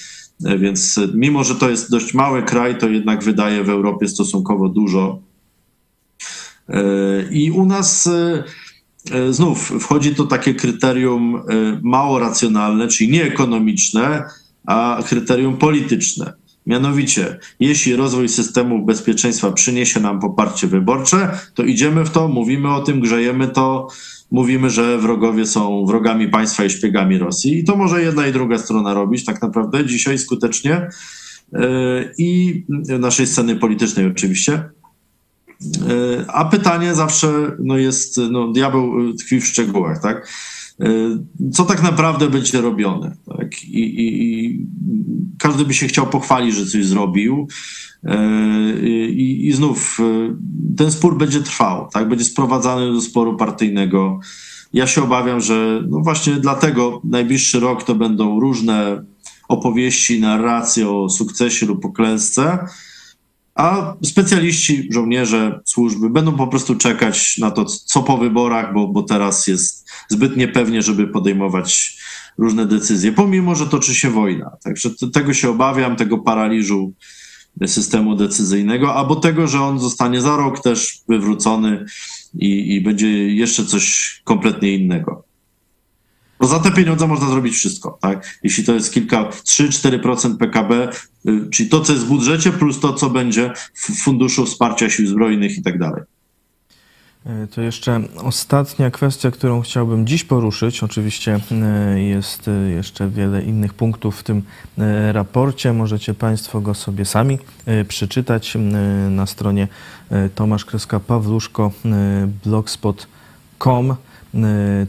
[0.60, 5.31] więc mimo, że to jest dość mały kraj, to jednak wydaje w Europie stosunkowo dużo.
[7.32, 8.10] I u nas
[9.30, 11.42] znów wchodzi to takie kryterium
[11.82, 14.24] mało racjonalne, czyli nie ekonomiczne,
[14.68, 16.34] a kryterium polityczne.
[16.68, 22.82] Mianowicie, jeśli rozwój systemu bezpieczeństwa przyniesie nam poparcie wyborcze, to idziemy w to, mówimy o
[22.82, 23.88] tym, grzejemy to,
[24.32, 27.60] mówimy, że wrogowie są wrogami państwa i szpiegami Rosji.
[27.60, 30.90] I to może jedna i druga strona robić tak naprawdę dzisiaj skutecznie.
[32.18, 32.64] I
[33.00, 34.70] naszej sceny politycznej oczywiście.
[35.62, 40.28] Yy, a pytanie zawsze no jest, no diabeł tkwi w szczegółach, tak?
[40.82, 43.16] Y, co tak naprawdę będzie robione.
[43.38, 43.64] Tak?
[43.64, 44.68] I, i, I,
[45.40, 47.48] każdy by się chciał pochwalić, że coś zrobił.
[48.84, 49.98] I, I, znów
[50.78, 52.10] ten spór będzie trwał, tak?
[52.10, 54.20] będzie sprowadzany do sporu partyjnego.
[54.74, 59.04] Ja się obawiam, że no właśnie dlatego najbliższy rok to będą różne
[59.48, 62.60] opowieści, narracje o sukcesie lub o klęsce,
[63.56, 69.04] a specjaliści, żołnierze, służby będą po prostu czekać na to, co po wyborach, bo, bo
[69.04, 71.98] teraz jest zbyt niepewnie, żeby podejmować
[72.38, 74.52] różne decyzje, pomimo, że toczy się wojna.
[74.64, 76.94] Także tego się obawiam, tego paraliżu
[77.66, 81.86] systemu decyzyjnego, albo tego, że on zostanie za rok też wywrócony
[82.34, 85.31] i, i będzie jeszcze coś kompletnie innego.
[86.42, 88.40] Bo za te pieniądze można zrobić wszystko, tak?
[88.44, 90.90] Jeśli to jest kilka, 3-4% PKB,
[91.28, 95.08] y, czyli to, co jest w budżecie, plus to, co będzie w funduszu wsparcia sił
[95.08, 96.02] zbrojnych i tak dalej.
[97.26, 100.84] E, to jeszcze ostatnia kwestia, którą chciałbym dziś poruszyć.
[100.84, 104.42] Oczywiście e, jest e, jeszcze wiele innych punktów w tym
[105.12, 105.74] raporcie.
[105.74, 107.40] Możecie Państwo go sobie sami
[107.88, 108.58] przeczytać
[109.10, 109.68] na stronie
[110.36, 111.72] tomaszkreska-pawluszko
[112.46, 113.96] blogspot.com.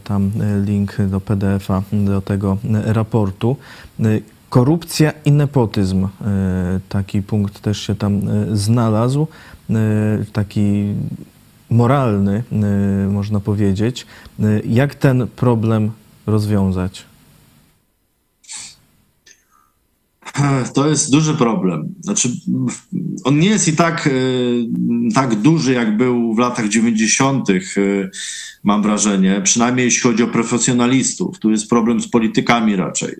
[0.05, 0.31] Tam
[0.65, 3.57] link do PDF-a do tego raportu.
[4.51, 6.09] Korupcja i nepotyzm.
[6.89, 8.21] Taki punkt też się tam
[8.53, 9.27] znalazł.
[10.33, 10.95] Taki
[11.73, 12.43] moralny,
[13.05, 14.07] y, można powiedzieć.
[14.41, 15.91] Y, jak ten problem
[16.27, 17.05] rozwiązać?
[20.75, 21.95] To jest duży problem.
[22.01, 22.29] Znaczy,
[23.25, 24.65] on nie jest i tak, y,
[25.15, 27.49] tak duży, jak był w latach 90.,
[28.65, 31.39] mam wrażenie, przynajmniej jeśli chodzi o profesjonalistów.
[31.39, 33.15] Tu jest problem z politykami raczej.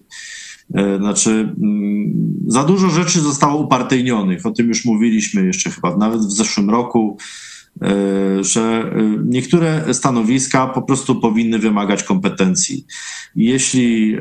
[0.99, 4.47] Znaczy, mm, za dużo rzeczy zostało upartyjnionych.
[4.47, 7.19] O tym już mówiliśmy jeszcze chyba nawet w zeszłym roku.
[7.81, 12.87] E, że e, niektóre stanowiska po prostu powinny wymagać kompetencji.
[13.37, 14.21] Jeśli e,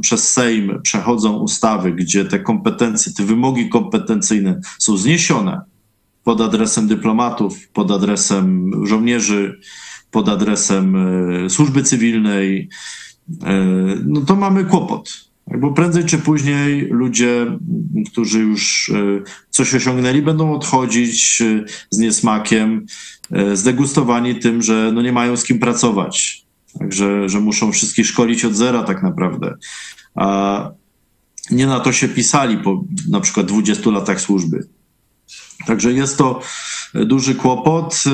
[0.00, 5.60] przez Sejm przechodzą ustawy, gdzie te kompetencje, te wymogi kompetencyjne są zniesione
[6.24, 9.60] pod adresem dyplomatów, pod adresem żołnierzy,
[10.10, 10.96] pod adresem
[11.48, 12.68] służby cywilnej,
[14.04, 15.31] no to mamy kłopot.
[15.58, 17.58] Bo prędzej czy później ludzie,
[18.12, 22.86] którzy już e, coś osiągnęli, będą odchodzić e, z niesmakiem,
[23.32, 26.46] e, zdegustowani tym, że no nie mają z kim pracować.
[26.78, 29.54] Także, że muszą wszystkich szkolić od zera tak naprawdę.
[30.14, 30.70] A
[31.50, 34.68] nie na to się pisali po na przykład 20 latach służby.
[35.66, 36.40] Także jest to
[36.94, 38.04] duży kłopot.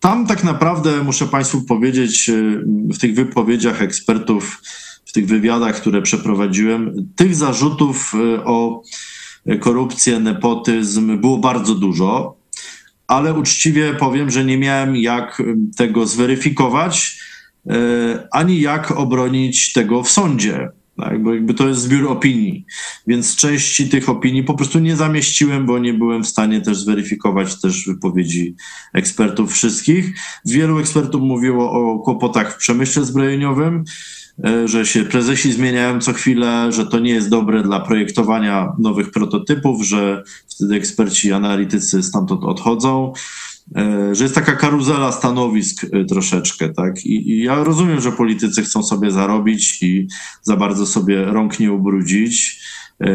[0.00, 2.30] Tam tak naprawdę muszę Państwu powiedzieć,
[2.66, 4.62] w tych wypowiedziach ekspertów,
[5.04, 8.82] w tych wywiadach, które przeprowadziłem, tych zarzutów e, o
[9.60, 12.36] korupcję, nepotyzm było bardzo dużo,
[13.06, 15.42] ale uczciwie powiem, że nie miałem jak
[15.76, 17.18] tego zweryfikować,
[17.66, 20.68] e, ani jak obronić tego w sądzie.
[20.96, 22.66] Tak, bo jakby to jest zbiór opinii,
[23.06, 27.60] więc części tych opinii po prostu nie zamieściłem, bo nie byłem w stanie też zweryfikować
[27.60, 28.54] też wypowiedzi
[28.92, 30.12] ekspertów wszystkich.
[30.44, 33.84] Wielu ekspertów mówiło o kłopotach w przemyśle zbrojeniowym,
[34.64, 39.84] że się prezesi zmieniają co chwilę, że to nie jest dobre dla projektowania nowych prototypów,
[39.84, 43.12] że wtedy eksperci, analitycy stamtąd odchodzą,
[43.76, 47.06] e, że jest taka karuzela stanowisk e, troszeczkę, tak?
[47.06, 50.08] I, I, ja rozumiem, że politycy chcą sobie zarobić i
[50.42, 52.62] za bardzo sobie rąk nie ubrudzić,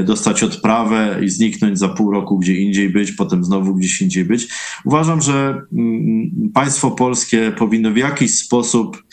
[0.05, 4.47] dostać odprawę i zniknąć za pół roku gdzie indziej być, potem znowu gdzieś indziej być.
[4.85, 9.03] Uważam, że mm, państwo polskie powinno w jakiś sposób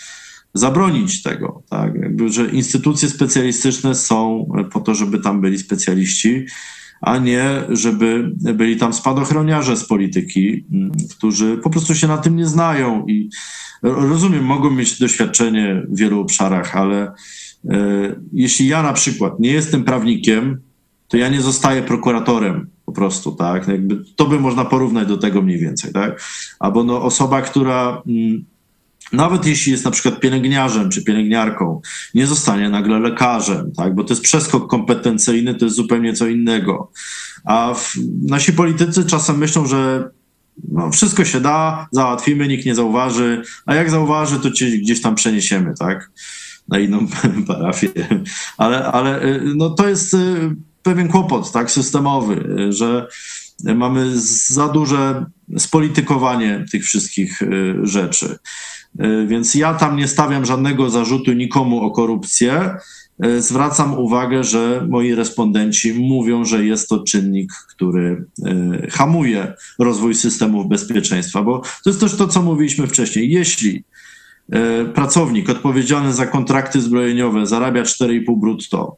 [0.54, 1.94] zabronić tego, tak?
[1.94, 6.46] Jakby, że instytucje specjalistyczne są po to, żeby tam byli specjaliści,
[7.00, 10.64] a nie żeby byli tam spadochroniarze z polityki,
[11.10, 13.30] którzy po prostu się na tym nie znają i
[13.82, 17.12] rozumiem, mogą mieć doświadczenie w wielu obszarach, ale
[17.70, 17.74] e,
[18.32, 20.60] jeśli ja na przykład nie jestem prawnikiem,
[21.08, 23.68] to ja nie zostaję prokuratorem po prostu, tak?
[23.68, 26.22] Jakby to by można porównać do tego mniej więcej, tak?
[26.58, 28.02] Albo no, osoba, która
[29.12, 31.80] nawet jeśli jest na przykład pielęgniarzem czy pielęgniarką,
[32.14, 33.94] nie zostanie nagle lekarzem, tak?
[33.94, 36.90] bo to jest przeskok kompetencyjny, to jest zupełnie co innego.
[37.44, 40.10] A w, nasi politycy czasem myślą, że
[40.68, 45.14] no, wszystko się da, załatwimy, nikt nie zauważy, a jak zauważy, to cię gdzieś tam
[45.14, 46.10] przeniesiemy, tak?
[46.68, 47.06] Na inną
[47.46, 47.90] parafię.
[48.56, 50.18] Ale, ale y, no, to jest y,
[50.82, 52.34] pewien kłopot, tak, systemowy,
[52.68, 53.06] y, że
[53.64, 55.26] mamy za duże
[55.58, 57.40] spolitykowanie tych wszystkich
[57.82, 58.38] rzeczy.
[58.98, 62.76] E, więc ja tam nie stawiam żadnego zarzutu nikomu o korupcję.
[63.22, 70.14] E, zwracam uwagę, że moi respondenci mówią, że jest to czynnik, który e, hamuje rozwój
[70.14, 73.30] systemów bezpieczeństwa, bo to jest też to, co mówiliśmy wcześniej.
[73.30, 73.84] Jeśli
[74.94, 78.96] pracownik odpowiedzialny za kontrakty zbrojeniowe zarabia 4,5 brutto,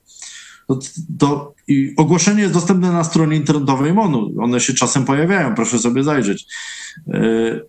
[1.18, 1.54] to,
[1.96, 4.34] ogłoszenie jest dostępne na stronie internetowej MONU.
[4.40, 6.46] One się czasem pojawiają, proszę sobie zajrzeć.
[7.08, 7.20] E,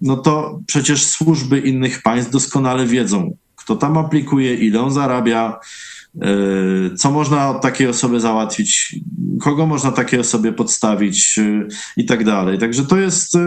[0.02, 5.60] no to przecież służby innych państw doskonale wiedzą, kto tam aplikuje, ile on zarabia,
[6.22, 6.28] e,
[6.96, 8.96] co można od takiej osoby załatwić,
[9.42, 11.68] kogo można takiej osobie podstawić e,
[11.98, 12.60] i tak dalej.
[12.60, 13.38] Także to jest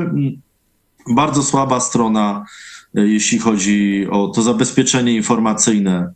[1.15, 2.45] bardzo słaba strona,
[2.95, 6.13] jeśli chodzi o to zabezpieczenie informacyjne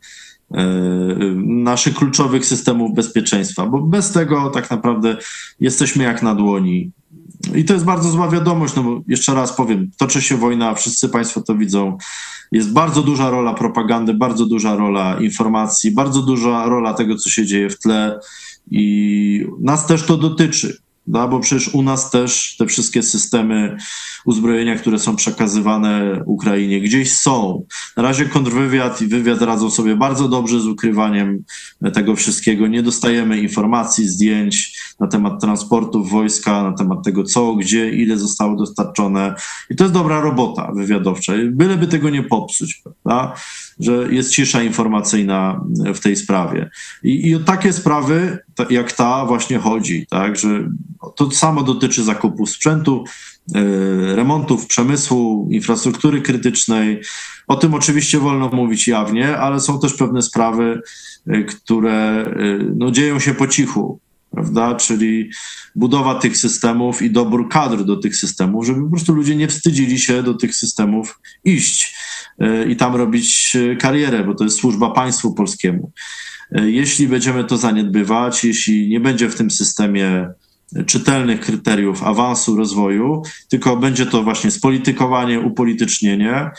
[1.45, 5.17] naszych kluczowych systemów bezpieczeństwa, bo bez tego tak naprawdę
[5.59, 6.91] jesteśmy jak na dłoni.
[7.55, 11.09] I to jest bardzo zła wiadomość, no bo jeszcze raz powiem, toczy się wojna, wszyscy
[11.09, 11.97] Państwo to widzą.
[12.51, 17.45] Jest bardzo duża rola propagandy, bardzo duża rola informacji, bardzo duża rola tego, co się
[17.45, 18.19] dzieje w tle
[18.71, 20.77] i nas też to dotyczy.
[21.07, 23.77] No, bo przecież u nas też te wszystkie systemy
[24.25, 27.65] uzbrojenia, które są przekazywane Ukrainie, gdzieś są.
[27.97, 31.43] Na razie kontrwywiad i wywiad radzą sobie bardzo dobrze z ukrywaniem
[31.93, 32.67] tego wszystkiego.
[32.67, 38.55] Nie dostajemy informacji, zdjęć na temat transportów wojska, na temat tego co, gdzie, ile zostało
[38.55, 39.35] dostarczone.
[39.69, 41.33] I to jest dobra robota wywiadowcza.
[41.51, 43.35] Byleby tego nie popsuć, prawda?
[43.79, 45.61] Że jest cisza informacyjna
[45.95, 46.69] w tej sprawie.
[47.03, 50.37] I, i o takie sprawy jak ta właśnie chodzi, tak?
[50.37, 50.69] że
[51.15, 53.03] to samo dotyczy zakupu sprzętu,
[53.55, 57.01] e, remontów, przemysłu, infrastruktury krytycznej.
[57.47, 60.81] O tym oczywiście wolno mówić jawnie, ale są też pewne sprawy,
[61.27, 62.33] e, które e,
[62.75, 63.99] no, dzieją się po cichu,
[64.35, 64.75] prawda?
[64.75, 65.29] Czyli
[65.75, 69.99] budowa tych systemów i dobór kadr do tych systemów, żeby po prostu ludzie nie wstydzili
[69.99, 71.95] się do tych systemów iść
[72.69, 75.91] i tam robić karierę, bo to jest służba państwu polskiemu.
[76.51, 80.27] Jeśli będziemy to zaniedbywać, jeśli nie będzie w tym systemie
[80.85, 86.49] czytelnych kryteriów awansu, rozwoju, tylko będzie to właśnie spolitykowanie, upolitycznienie,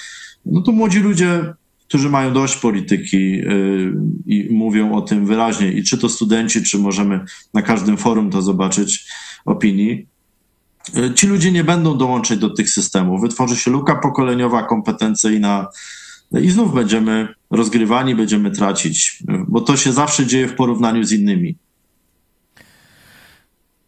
[0.47, 1.55] no to młodzi ludzie,
[1.89, 3.95] którzy mają dość polityki yy,
[4.26, 7.20] i mówią o tym wyraźnie, i czy to studenci, czy możemy
[7.55, 9.09] na każdym forum to zobaczyć
[9.45, 10.07] opinii,
[10.95, 13.20] yy, ci ludzie nie będą dołączać do tych systemów.
[13.20, 15.66] Wytworzy się luka pokoleniowa, kompetencyjna,
[16.32, 21.12] no i znów będziemy rozgrywani, będziemy tracić, bo to się zawsze dzieje w porównaniu z
[21.12, 21.57] innymi.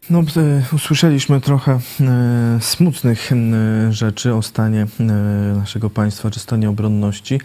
[0.09, 3.35] No, e, usłyszeliśmy trochę e, smutnych e,
[3.93, 4.87] rzeczy o stanie
[5.55, 7.41] naszego państwa czy stanie obronności.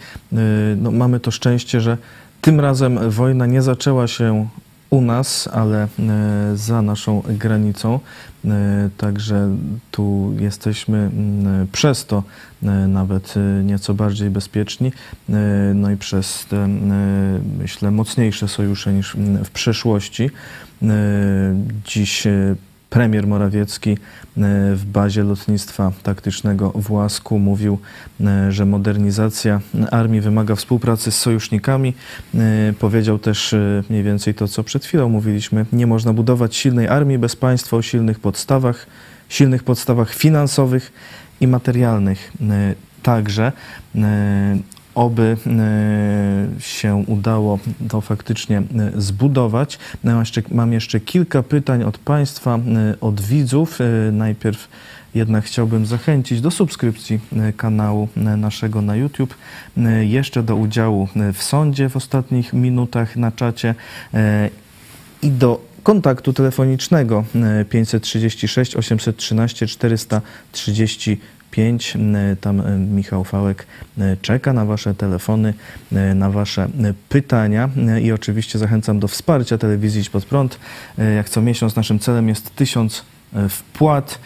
[0.77, 1.97] No, mamy to szczęście, że
[2.41, 4.47] tym razem wojna nie zaczęła się
[4.89, 5.87] u nas, ale
[6.55, 7.99] za naszą granicą.
[8.97, 9.49] Także
[9.91, 11.11] tu jesteśmy
[11.71, 12.23] przez to
[12.87, 14.91] nawet nieco bardziej bezpieczni,
[15.75, 16.67] no i przez te,
[17.57, 20.29] myślę, mocniejsze sojusze niż w przeszłości.
[21.85, 22.27] Dziś
[22.95, 23.95] premier Morawiecki e,
[24.75, 27.79] w bazie lotnictwa taktycznego w Łasku mówił,
[28.21, 29.61] e, że modernizacja
[29.91, 31.93] armii wymaga współpracy z sojusznikami.
[32.35, 33.55] E, powiedział też
[33.89, 35.65] mniej więcej to, co przed chwilą mówiliśmy.
[35.73, 38.87] Nie można budować silnej armii bez państwa o silnych podstawach,
[39.29, 40.93] silnych podstawach finansowych
[41.41, 42.31] i materialnych
[43.03, 43.51] także
[44.95, 48.63] oby e, się udało to faktycznie e,
[48.95, 49.79] zbudować.
[50.03, 53.79] Mam jeszcze, mam jeszcze kilka pytań od Państwa, e, od widzów.
[54.11, 54.69] Najpierw
[55.15, 57.19] jednak chciałbym zachęcić do subskrypcji
[57.57, 59.35] kanału naszego na YouTube,
[60.01, 63.75] jeszcze do udziału w sądzie w ostatnich minutach na czacie
[65.21, 67.23] i do kontaktu telefonicznego
[67.69, 71.19] 536 813 430
[71.55, 71.97] 5.
[72.41, 75.53] Tam e, Michał Fałek e, czeka na Wasze telefony,
[75.91, 76.67] e, na Wasze
[77.09, 77.69] pytania
[78.01, 80.59] i oczywiście zachęcam do wsparcia telewizji Idź Pod Prąd.
[81.15, 83.05] Jak co miesiąc naszym celem jest tysiąc
[83.49, 84.19] wpłat,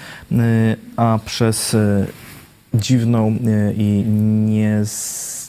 [0.98, 1.76] a przez
[2.74, 3.36] dziwną
[3.78, 4.04] i
[4.46, 4.84] nie,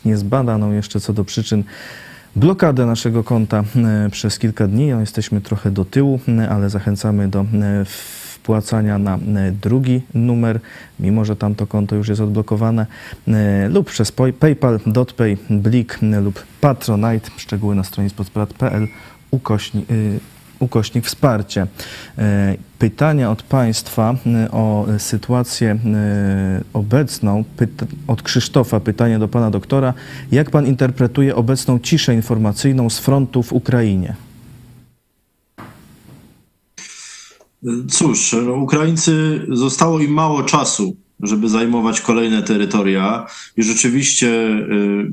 [0.04, 1.64] niezbadaną jeszcze co do przyczyn
[2.36, 3.64] blokadę naszego konta
[4.10, 4.90] przez kilka dni.
[4.90, 6.20] No, jesteśmy trochę do tyłu,
[6.50, 7.46] ale zachęcamy do
[8.42, 10.60] wpłacania na e, drugi numer,
[11.00, 12.86] mimo że tamto konto już jest odblokowane,
[13.28, 17.30] e, lub przez PayPal, DotPay, Blik e, lub Patronite.
[17.36, 18.88] Szczegóły na stronie spodprat.pl
[19.30, 19.86] ukośnik,
[20.58, 21.66] ukośnik wsparcie.
[22.78, 24.14] Pytania od Państwa
[24.50, 25.78] o sytuację
[26.72, 27.44] obecną.
[28.06, 29.94] od Krzysztofa pytanie do Pana doktora.
[30.32, 34.14] Jak Pan interpretuje obecną ciszę informacyjną z frontu w Ukrainie?
[37.88, 45.10] Cóż, no, Ukraińcy zostało im mało czasu, żeby zajmować kolejne terytoria i rzeczywiście y,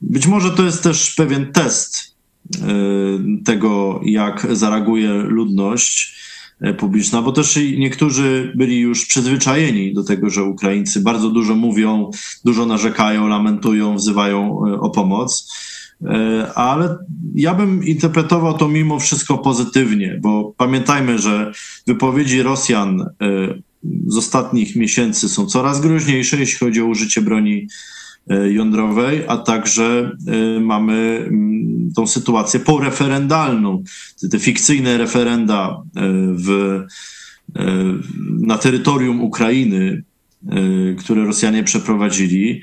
[0.00, 2.16] być może to jest też pewien test
[2.56, 2.58] y,
[3.44, 6.16] tego, jak zareaguje ludność
[6.66, 12.10] y, publiczna, bo też niektórzy byli już przyzwyczajeni do tego, że Ukraińcy bardzo dużo mówią,
[12.44, 15.52] dużo narzekają, lamentują, wzywają o pomoc.
[16.02, 16.98] E, ale
[17.34, 21.52] ja bym interpretował to mimo wszystko pozytywnie, bo pamiętajmy, że
[21.86, 23.06] wypowiedzi Rosjan e,
[24.06, 27.68] z ostatnich miesięcy są coraz groźniejsze, jeśli chodzi o użycie broni
[28.28, 30.10] e, jądrowej, a także
[30.60, 33.82] mamy mm, tą sytuację poreferendalną,
[34.30, 35.82] te fikcyjne referenda
[36.34, 36.80] w,
[38.40, 40.02] na terytorium Ukrainy,
[40.98, 42.62] które Rosjanie przeprowadzili.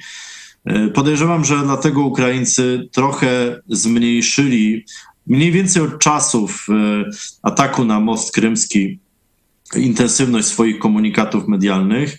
[0.66, 4.86] E, podejrzewam, że dlatego Ukraińcy trochę zmniejszyli
[5.28, 6.74] mniej więcej od czasów e,
[7.42, 9.00] ataku na most krymski
[9.76, 12.18] intensywność swoich komunikatów medialnych.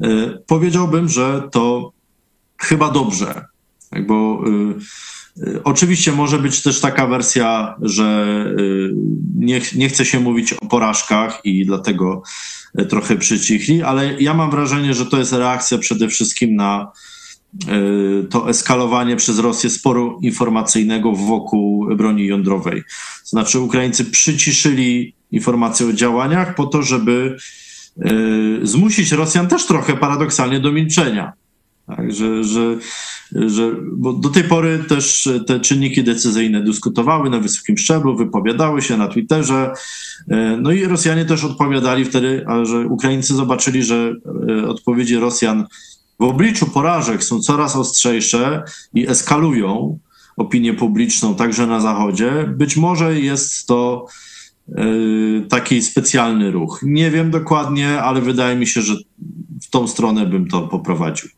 [0.00, 1.92] E, powiedziałbym, że to
[2.58, 3.44] chyba dobrze,
[4.06, 4.44] bo
[5.64, 8.46] Oczywiście może być też taka wersja, że
[9.38, 12.22] nie, nie chce się mówić o porażkach i dlatego
[12.88, 16.92] trochę przycichli, ale ja mam wrażenie, że to jest reakcja przede wszystkim na
[18.30, 22.82] to eskalowanie przez Rosję sporu informacyjnego wokół broni jądrowej.
[23.24, 27.36] Znaczy Ukraińcy przyciszyli informacje o działaniach po to, żeby
[28.62, 31.32] zmusić Rosjan też trochę paradoksalnie do milczenia.
[31.86, 32.76] Tak, że, że,
[33.32, 38.96] że, bo do tej pory też te czynniki decyzyjne dyskutowały na wysokim szczeblu, wypowiadały się
[38.96, 39.72] na Twitterze.
[40.28, 44.14] E, no i Rosjanie też odpowiadali wtedy, że Ukraińcy zobaczyli, że
[44.48, 45.66] e, odpowiedzi Rosjan
[46.22, 48.62] w obliczu porażek są coraz ostrzejsze
[48.94, 49.98] i eskalują
[50.36, 52.54] opinię publiczną także na Zachodzie.
[52.56, 54.06] Być może jest to
[54.68, 54.84] e,
[55.48, 56.80] taki specjalny ruch.
[56.82, 58.94] Nie wiem dokładnie, ale wydaje mi się, że
[59.62, 61.28] w tą stronę bym to poprowadził.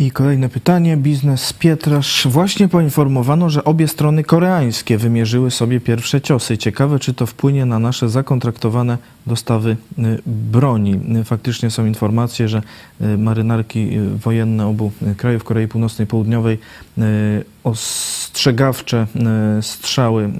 [0.00, 0.96] I kolejne pytanie.
[0.96, 2.26] Biznes Pietrasz.
[2.30, 6.58] Właśnie poinformowano, że obie strony koreańskie wymierzyły sobie pierwsze ciosy.
[6.58, 11.00] Ciekawe, czy to wpłynie na nasze zakontraktowane dostawy y, broni.
[11.24, 12.62] Faktycznie są informacje, że
[13.00, 16.58] y, marynarki y, wojenne obu krajów, Korei Północnej i Południowej,
[17.64, 19.06] ostrzegawcze
[19.60, 20.30] strzały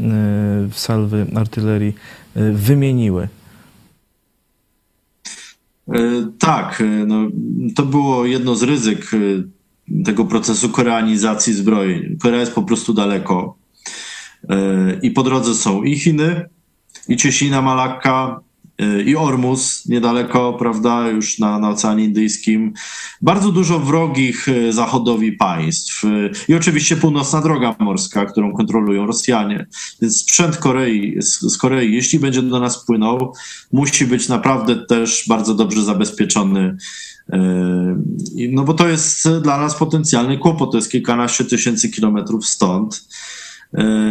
[0.71, 1.95] w salwy artylerii
[2.53, 3.29] wymieniły.
[5.95, 7.29] E, tak, e, no,
[7.75, 9.19] to było jedno z ryzyk e,
[10.05, 12.19] tego procesu koreanizacji zbrojeń.
[12.23, 13.57] Korea jest po prostu daleko
[15.03, 16.49] i po drodze są i Chiny,
[17.09, 18.41] i Ciesina Malakka,
[19.07, 22.73] i Ormus niedaleko, prawda, już na, na Oceanie Indyjskim.
[23.23, 29.67] Bardzo dużo wrogich y, zachodowi państw y, i oczywiście północna droga morska, którą kontrolują Rosjanie.
[30.03, 33.35] Więc sprzęt Korei, z, z Korei, jeśli będzie do nas płynął,
[33.73, 36.77] musi być naprawdę też bardzo dobrze zabezpieczony
[38.51, 43.05] no bo to jest dla nas potencjalny kłopot, to jest kilkanaście tysięcy kilometrów stąd.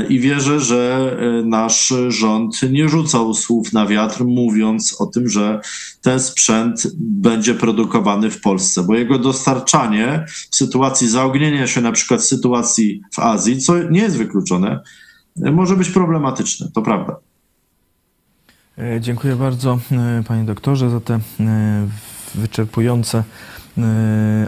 [0.10, 5.62] I wierzę, że e, nasz rząd nie rzucał słów na wiatr, mówiąc o tym, że
[6.02, 12.22] ten sprzęt będzie produkowany w Polsce, bo jego dostarczanie w sytuacji zaognienia się, na przykład
[12.22, 14.80] w sytuacji w Azji, co nie jest wykluczone,
[15.44, 16.68] e, może być problematyczne.
[16.74, 17.16] To prawda.
[18.78, 19.80] E, dziękuję bardzo,
[20.28, 21.20] panie doktorze, za te
[22.36, 23.24] wyczerpujące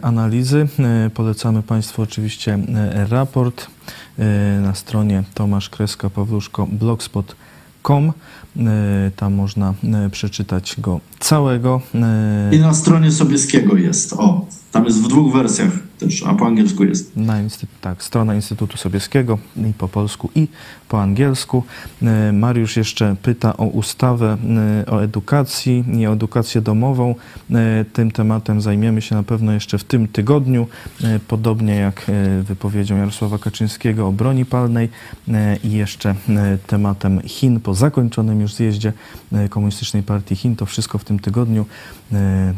[0.01, 0.68] analizy.
[1.14, 2.59] Polecamy Państwu oczywiście
[3.09, 3.80] raport E,
[4.62, 8.12] na stronie tomaszkreska-pawluszko-blogspot.com.
[8.58, 11.82] E, tam można e, przeczytać go całego.
[12.52, 14.14] I na stronie Sobieskiego jest.
[14.14, 17.18] O, tam jest w dwóch wersjach też, a po angielsku jest.
[17.18, 17.34] Na
[17.82, 19.38] tak, strona Instytutu Sobieskiego
[19.70, 20.47] i po polsku i
[20.89, 21.64] po angielsku.
[22.02, 24.38] E, Mariusz jeszcze pyta o ustawę
[24.86, 27.16] e, o edukacji i o edukację domową.
[27.52, 30.68] E, tym tematem zajmiemy się na pewno jeszcze w tym tygodniu,
[31.28, 32.12] podobnie jak
[32.43, 34.89] wypowiedzią Jarosława Kaczyńskiego o broni palnej
[35.64, 36.16] i jeszcze
[36.68, 38.93] tematem Chin po zakończonym już zjeździe
[39.49, 40.56] Komunistycznej Partii Chin.
[40.56, 41.66] To wszystko w tym tygodniu,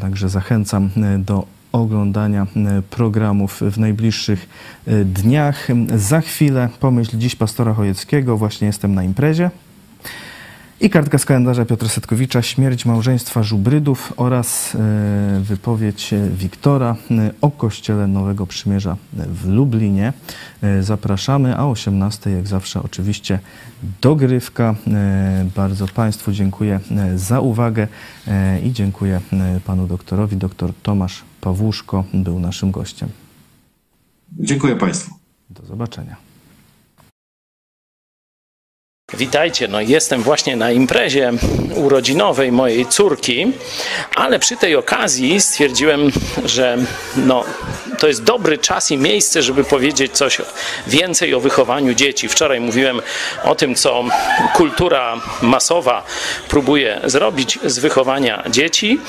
[0.00, 4.48] także zachęcam do oglądania e, programów w najbliższych
[4.86, 5.68] e, dniach.
[5.94, 9.50] Za chwilę pomyśl dziś pastora Chojeckiego, właśnie jestem na imprezie.
[10.80, 14.78] I kartka z kalendarza Piotra Setkowicza, śmierć małżeństwa Żubrydów oraz e,
[15.40, 16.96] wypowiedź Wiktora
[17.40, 20.12] o Kościele Nowego Przymierza w Lublinie.
[20.80, 23.38] Zapraszamy, a o 18 jak zawsze oczywiście
[24.00, 24.74] dogrywka.
[25.56, 26.80] Bardzo Państwu dziękuję
[27.16, 27.88] za uwagę
[28.64, 29.20] i dziękuję
[29.64, 33.08] Panu doktorowi, doktor Tomasz Pawłuszko był naszym gościem.
[34.32, 35.14] Dziękuję Państwu.
[35.50, 36.16] Do zobaczenia.
[39.18, 41.32] Witajcie, no jestem właśnie na imprezie
[41.76, 43.52] urodzinowej mojej córki,
[44.14, 46.00] ale przy tej okazji stwierdziłem,
[46.44, 46.78] że
[47.16, 47.44] no,
[47.98, 50.38] to jest dobry czas i miejsce, żeby powiedzieć coś
[50.86, 52.28] więcej o wychowaniu dzieci.
[52.28, 53.00] Wczoraj mówiłem
[53.44, 54.04] o tym, co
[54.54, 56.04] kultura masowa
[56.48, 59.00] próbuje zrobić z wychowania dzieci,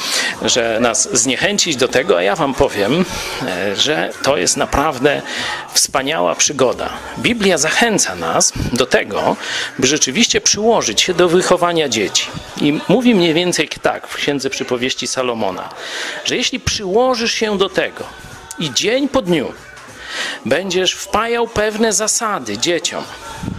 [0.42, 3.06] że nas zniechęcić do tego, a ja Wam powiem,
[3.48, 5.22] e, że to jest naprawdę
[5.74, 6.90] wspaniała przygoda.
[7.18, 9.36] Biblia zachęca nas do tego,
[9.80, 12.28] by rzeczywiście przyłożyć się do wychowania dzieci.
[12.62, 15.70] I mówi mniej więcej tak w Księdze Przypowieści Salomona,
[16.26, 18.25] że jeśli przyłożysz się do tego
[18.60, 19.54] i dzień po dniu
[20.46, 23.04] będziesz wpajał pewne zasady dzieciom,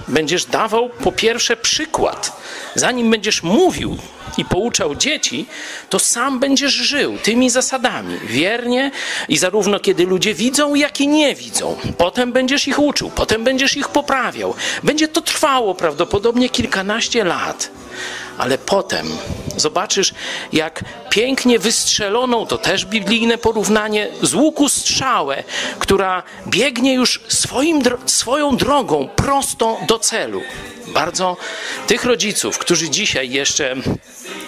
[0.08, 2.40] będziesz dawał po pierwsze przykład,
[2.74, 3.98] zanim będziesz mówił
[4.38, 5.46] i pouczał dzieci,
[5.90, 8.90] to sam będziesz żył tymi zasadami wiernie
[9.28, 11.76] i zarówno kiedy ludzie widzą, jak i nie widzą.
[11.98, 14.54] Potem będziesz ich uczył, potem będziesz ich poprawiał.
[14.82, 17.70] Będzie to trwało prawdopodobnie kilkanaście lat.
[18.38, 19.06] ale potem
[19.56, 20.14] zobaczysz,
[20.52, 25.44] jak pięknie wystrzeloną, to też biblijne porównanie, z łuku strzałę,
[25.78, 30.40] która biegnie już swoim, swoją drogą prosto do celu.
[30.86, 31.36] Bardzo
[31.86, 33.76] tych rodziców, którzy dzisiaj jeszcze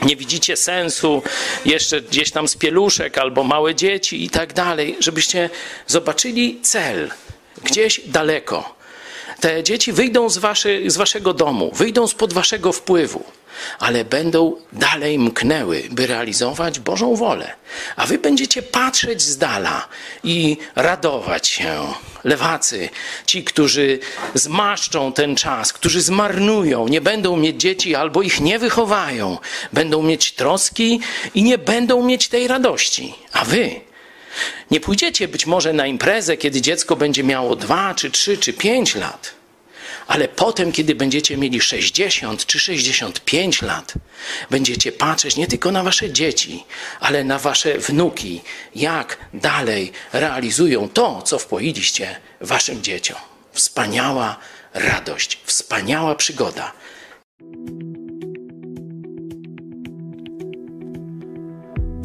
[0.02, 1.22] nie widzicie sensu,
[1.64, 5.50] jeszcze gdzieś tam z pieluszek albo małe dzieci i tak dalej, żebyście
[5.86, 7.10] zobaczyli cel
[7.64, 8.77] gdzieś daleko.
[9.40, 13.24] Te dzieci wyjdą z, waszy, z waszego domu, wyjdą spod waszego wpływu,
[13.78, 17.54] ale będą dalej mknęły, by realizować Bożą wolę.
[17.96, 19.88] A wy będziecie patrzeć z dala
[20.24, 21.86] i radować się.
[22.24, 22.88] Lewacy,
[23.26, 23.98] ci, którzy
[24.34, 29.38] zmaszczą ten czas, którzy zmarnują, nie będą mieć dzieci albo ich nie wychowają,
[29.72, 31.00] będą mieć troski
[31.34, 33.14] i nie będą mieć tej radości.
[33.32, 33.87] A wy
[34.70, 38.94] nie pójdziecie być może na imprezę, kiedy dziecko będzie miało 2, czy 3, czy 5
[38.94, 39.38] lat,
[40.06, 43.94] ale potem, kiedy będziecie mieli 60 czy 65 lat,
[44.50, 46.64] będziecie patrzeć nie tylko na wasze dzieci,
[47.00, 48.40] ale na wasze wnuki,
[48.74, 53.18] jak dalej realizują to, co wpoiliście waszym dzieciom.
[53.52, 54.36] Wspaniała
[54.74, 56.72] radość, wspaniała przygoda.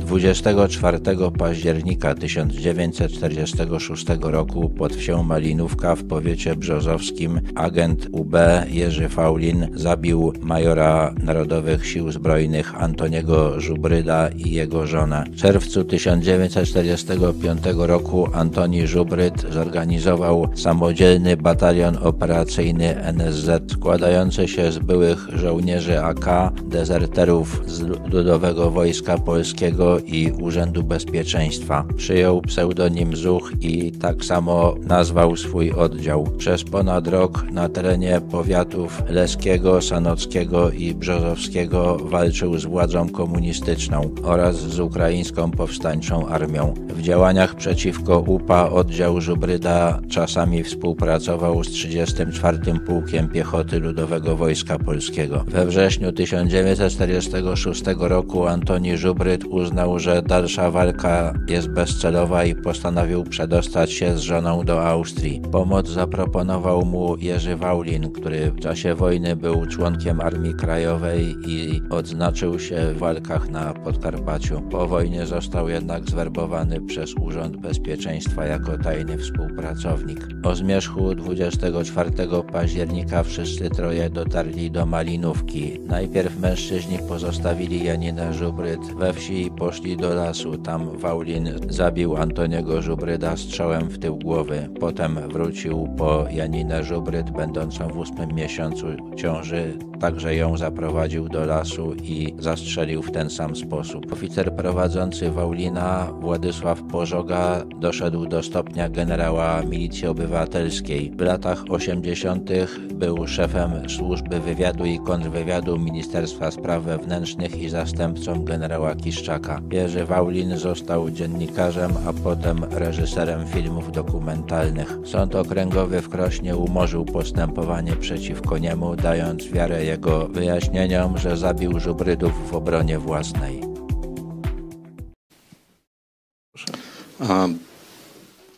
[0.03, 0.99] 24
[1.38, 8.35] października 1946 roku pod wsią Malinówka w powiecie brzozowskim agent UB
[8.67, 15.23] Jerzy Faulin zabił majora Narodowych Sił Zbrojnych Antoniego Żubryda i jego żonę.
[15.31, 25.27] W czerwcu 1945 roku Antoni Żubryd zorganizował samodzielny batalion operacyjny NSZ składający się z byłych
[25.34, 27.81] żołnierzy AK, dezerterów z
[28.13, 31.86] Ludowego Wojska Polskiego i Urzędu Bezpieczeństwa.
[31.98, 36.28] Przyjął pseudonim Zuch i tak samo nazwał swój oddział.
[36.38, 44.56] Przez ponad rok na terenie powiatów Leskiego, Sanockiego i Brzozowskiego walczył z władzą komunistyczną oraz
[44.56, 46.74] z ukraińską powstańczą armią.
[46.90, 52.57] W działaniach przeciwko UPA oddział Żubryda czasami współpracował z 34.
[52.86, 55.44] Pułkiem Piechoty Ludowego Wojska Polskiego.
[55.48, 63.91] We wrześniu 1946 roku Antoni Żubryd uznał że dalsza walka jest bezcelowa i postanowił przedostać
[63.91, 65.41] się z żoną do Austrii.
[65.51, 72.60] Pomoc zaproponował mu Jerzy Waulin, który w czasie wojny był członkiem Armii Krajowej i odznaczył
[72.60, 74.61] się w walkach na Podkarpaciu.
[74.61, 80.27] Po wojnie został jednak zwerbowany przez Urząd Bezpieczeństwa jako tajny współpracownik.
[80.43, 82.11] O zmierzchu 24
[82.51, 85.80] października wszyscy troje dotarli do Malinówki.
[85.88, 90.57] Najpierw mężczyźni pozostawili Janinę Żubryd we wsi i poszli poszli do lasu.
[90.57, 94.69] Tam Waulin zabił Antoniego Żubryda strzałem w tył głowy.
[94.79, 98.85] Potem wrócił po Janinę Żubryd, będącą w ósmym miesiącu
[99.15, 99.77] ciąży.
[100.03, 104.13] Także ją zaprowadził do lasu i zastrzelił w ten sam sposób.
[104.13, 111.11] Oficer prowadzący Waulina, Władysław Pożoga, doszedł do stopnia generała milicji obywatelskiej.
[111.17, 112.49] W latach 80.
[112.93, 119.61] był szefem służby wywiadu i kontrwywiadu Ministerstwa Spraw Wewnętrznych i zastępcą generała Kiszczaka.
[119.71, 124.97] Jerzy Waulin został dziennikarzem, a potem reżyserem filmów dokumentalnych.
[125.05, 132.51] Sąd Okręgowy w Krośnie umorzył postępowanie przeciwko niemu, dając wiarę jego wyjaśnieniom, że zabił Żubrydów
[132.51, 133.60] w obronie własnej.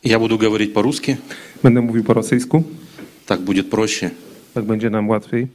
[0.05, 1.17] Ja буду говорить по-русски.
[1.63, 2.63] Będę mówił po rosyjsku.
[3.27, 4.11] Так будет проще.
[4.55, 5.49] Tak będzie nam łatwiej.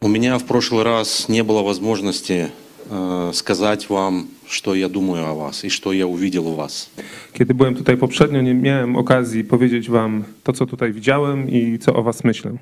[0.00, 2.50] У меня в прошлый раз не было возможности
[2.90, 6.90] э, сказать вам, что я думаю о вас и что я увидел у вас.
[7.32, 11.94] Kiedy byłem tutaj poprzednio, nie miałem okazji powiedzieć wam to, co tutaj widziałem i co
[11.94, 12.52] o was myślę.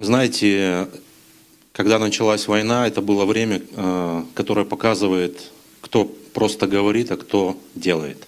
[0.00, 0.88] Знаете,
[1.72, 5.50] когда началась война, это было время, э, которое показывает,
[5.80, 6.04] кто
[6.34, 8.26] просто говорит, а кто делает.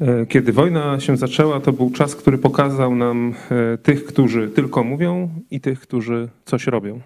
[0.00, 4.84] E, Kiedy wojna się zaczęła, to był czas, który pokazał nam e, tych, którzy tylko
[4.84, 7.00] mówią i tych, którzy coś robią.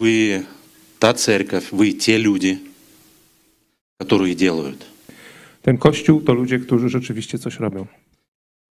[0.00, 0.44] Вы
[0.98, 2.58] та церковь, вы те люди,
[3.98, 4.86] которые делают.
[5.62, 7.86] Ten kościół to ludzie, którzy rzeczywiście coś robią.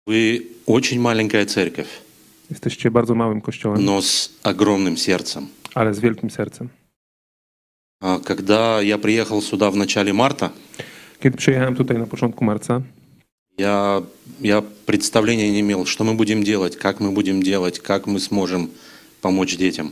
[0.08, 2.05] Вы очень маленькая церковь,
[2.50, 5.48] Jesteście bardzo małym kościołem, но с огромным сердцем.
[5.76, 6.68] ale z wielkim sercem.
[8.02, 10.50] А Когда я приехал сюда в начале марта,
[11.20, 12.82] Kiedy przyjechałem tutaj na początku marca,
[13.58, 14.02] я,
[14.42, 18.70] я представления не имел, что мы будем делать, как мы будем делать, как мы сможем
[19.22, 19.92] помочь детям.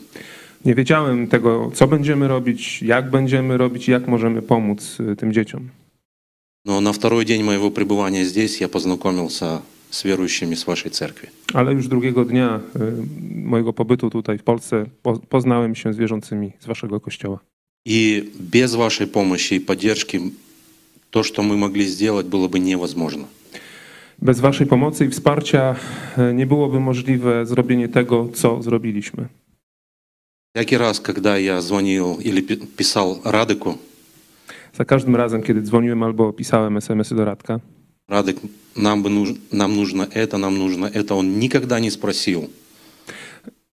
[0.65, 5.69] nie wiedziałem tego, co będziemy robić, jak będziemy robić jak możemy pomóc e, tym dzieciom.
[6.65, 9.61] Но на второй день моего пребывания здесь я познакомился
[9.93, 11.28] с верующими с вашей церкви.
[11.55, 12.80] Ale już drugiego dnia y,
[13.44, 17.39] mojego pobytu tutaj w Polsce po, poznałem się z wierzącymi z waszego kościoła.
[17.86, 20.20] И без вашей помощи и поддержки
[21.10, 23.24] то, что мы могли сделать, было бы невозможно.
[24.22, 25.76] Bez waszej pomocy i wsparcia
[26.18, 29.28] y, nie byłoby możliwe zrobienie tego, co zrobiliśmy.
[30.56, 33.74] Всякий раз, когда я звонил или пи- писал Радыку,
[34.74, 37.60] Za każdym razem, kiedy dzwoniłem albo pisałem SMS-y do Radka,
[38.09, 38.36] Радык,
[38.76, 42.48] нам, бы нуж- нам нужно это, нам нужно это, он никогда не спросил,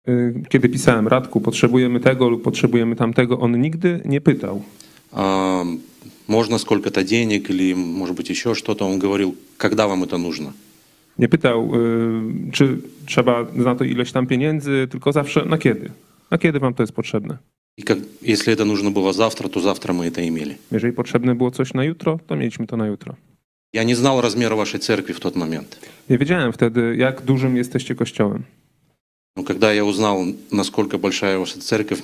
[0.08, 4.62] y, kiedy pisałem Radku, potrzebujemy tego lub potrzebujemy tamtego, on nigdy nie pytał,
[5.12, 5.64] а,
[6.28, 8.86] можно сколько-то денег или, может быть, еще что-то.
[8.88, 10.52] Он говорил, когда вам это нужно.
[11.20, 15.90] Nie pytał, y, czy trzeba na to ileś tam pieniędzy, tylko zawsze na kiedy.
[16.32, 17.38] Na kiedy wam to jest potrzebne?
[17.78, 20.56] И как, если это нужно было завтра, то завтра мы это имели.
[20.72, 23.16] Jeżeli potrzebne było coś na jutro, to mieliśmy to na jutro.
[23.73, 25.79] Я не знал размера вашей церкви в тот момент.
[26.09, 28.45] Nie wiedziałem wtedy, jak dużym jesteście kościołem.
[29.37, 32.03] Но когда я узнал, насколько большая ваша церковь,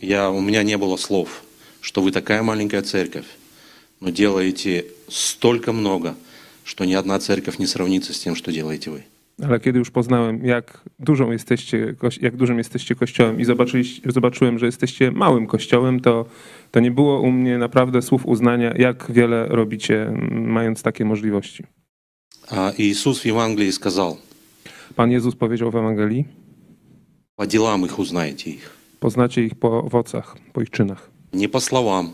[0.00, 1.42] я, у меня не было слов,
[1.80, 3.26] что вы такая маленькая церковь,
[4.00, 6.16] но делаете столько много,
[6.64, 9.04] что ни одна церковь не сравнится с тем, что делаете вы.
[9.43, 14.59] Ale kiedy już poznałem, jak, dużą jesteście, koś- jak dużym jesteście kościołem i zobaczyliście- zobaczyłem,
[14.59, 16.25] że jesteście małym kościołem, to,
[16.71, 21.63] to nie było u mnie naprawdę słów uznania, jak wiele robicie, m, mając takie możliwości.
[22.51, 24.15] А Иисус в Евангелии сказал,
[24.95, 26.25] Pan Jezus powiedział w Ewangelii,
[27.35, 28.69] по делам их узнаете их.
[28.99, 31.09] poznacie ich po owocach, po ich czynach.
[31.33, 32.09] Не по словам,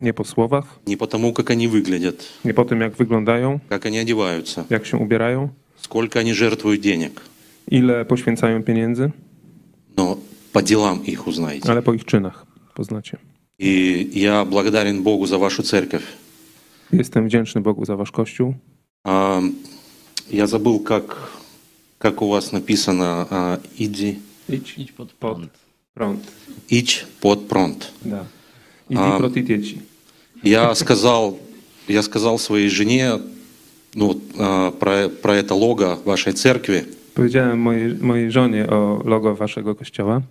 [0.00, 3.86] Nie po słowach, не по тому, как они выглядят, nie po tym, jak wyglądają, как
[3.86, 5.48] они одеваются, jak się ubierają,
[5.81, 7.21] Сколько они жертвуют денег,
[7.71, 9.11] ile poświęcają pieniędzy,
[9.97, 10.17] но
[10.53, 11.69] по делам их узнаете.
[11.71, 12.45] ale po ich czynach
[12.75, 13.17] poznacie.
[13.59, 16.03] И я благодарен Богу за вашу церковь.
[16.93, 18.53] Jestem wdzięczny Bogu za wasz kościół.
[19.03, 19.41] А,
[20.31, 21.31] Я забыл, как,
[21.97, 24.15] как у вас написано а, «иди,
[24.49, 25.49] Idź, Idź pod pod prąd.
[25.95, 26.19] prąd.
[26.71, 27.91] ич под прąd».
[28.05, 28.25] Da.
[28.89, 29.77] Idź A- proti dzieci.
[30.43, 31.37] Я сказал,
[31.87, 33.19] я сказал своей жене
[33.94, 36.84] ну, вот, а, про, про это лого вашей церкви.
[37.14, 40.22] Powiedziałem mojej, mojej żonie o logo waszego kościoła.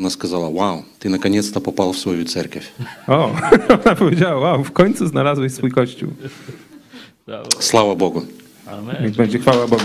[0.00, 2.72] Она сказала, вау, ты наконец-то попал в свою церковь.
[3.06, 3.30] O,
[3.84, 6.10] ona powiedziała, wow, w końcu znalazłeś swój kościół.
[7.26, 7.48] Brawo.
[7.58, 8.22] Слава Богу.
[8.66, 8.96] Amen.
[9.02, 9.84] Niech będzie chwała Bogu.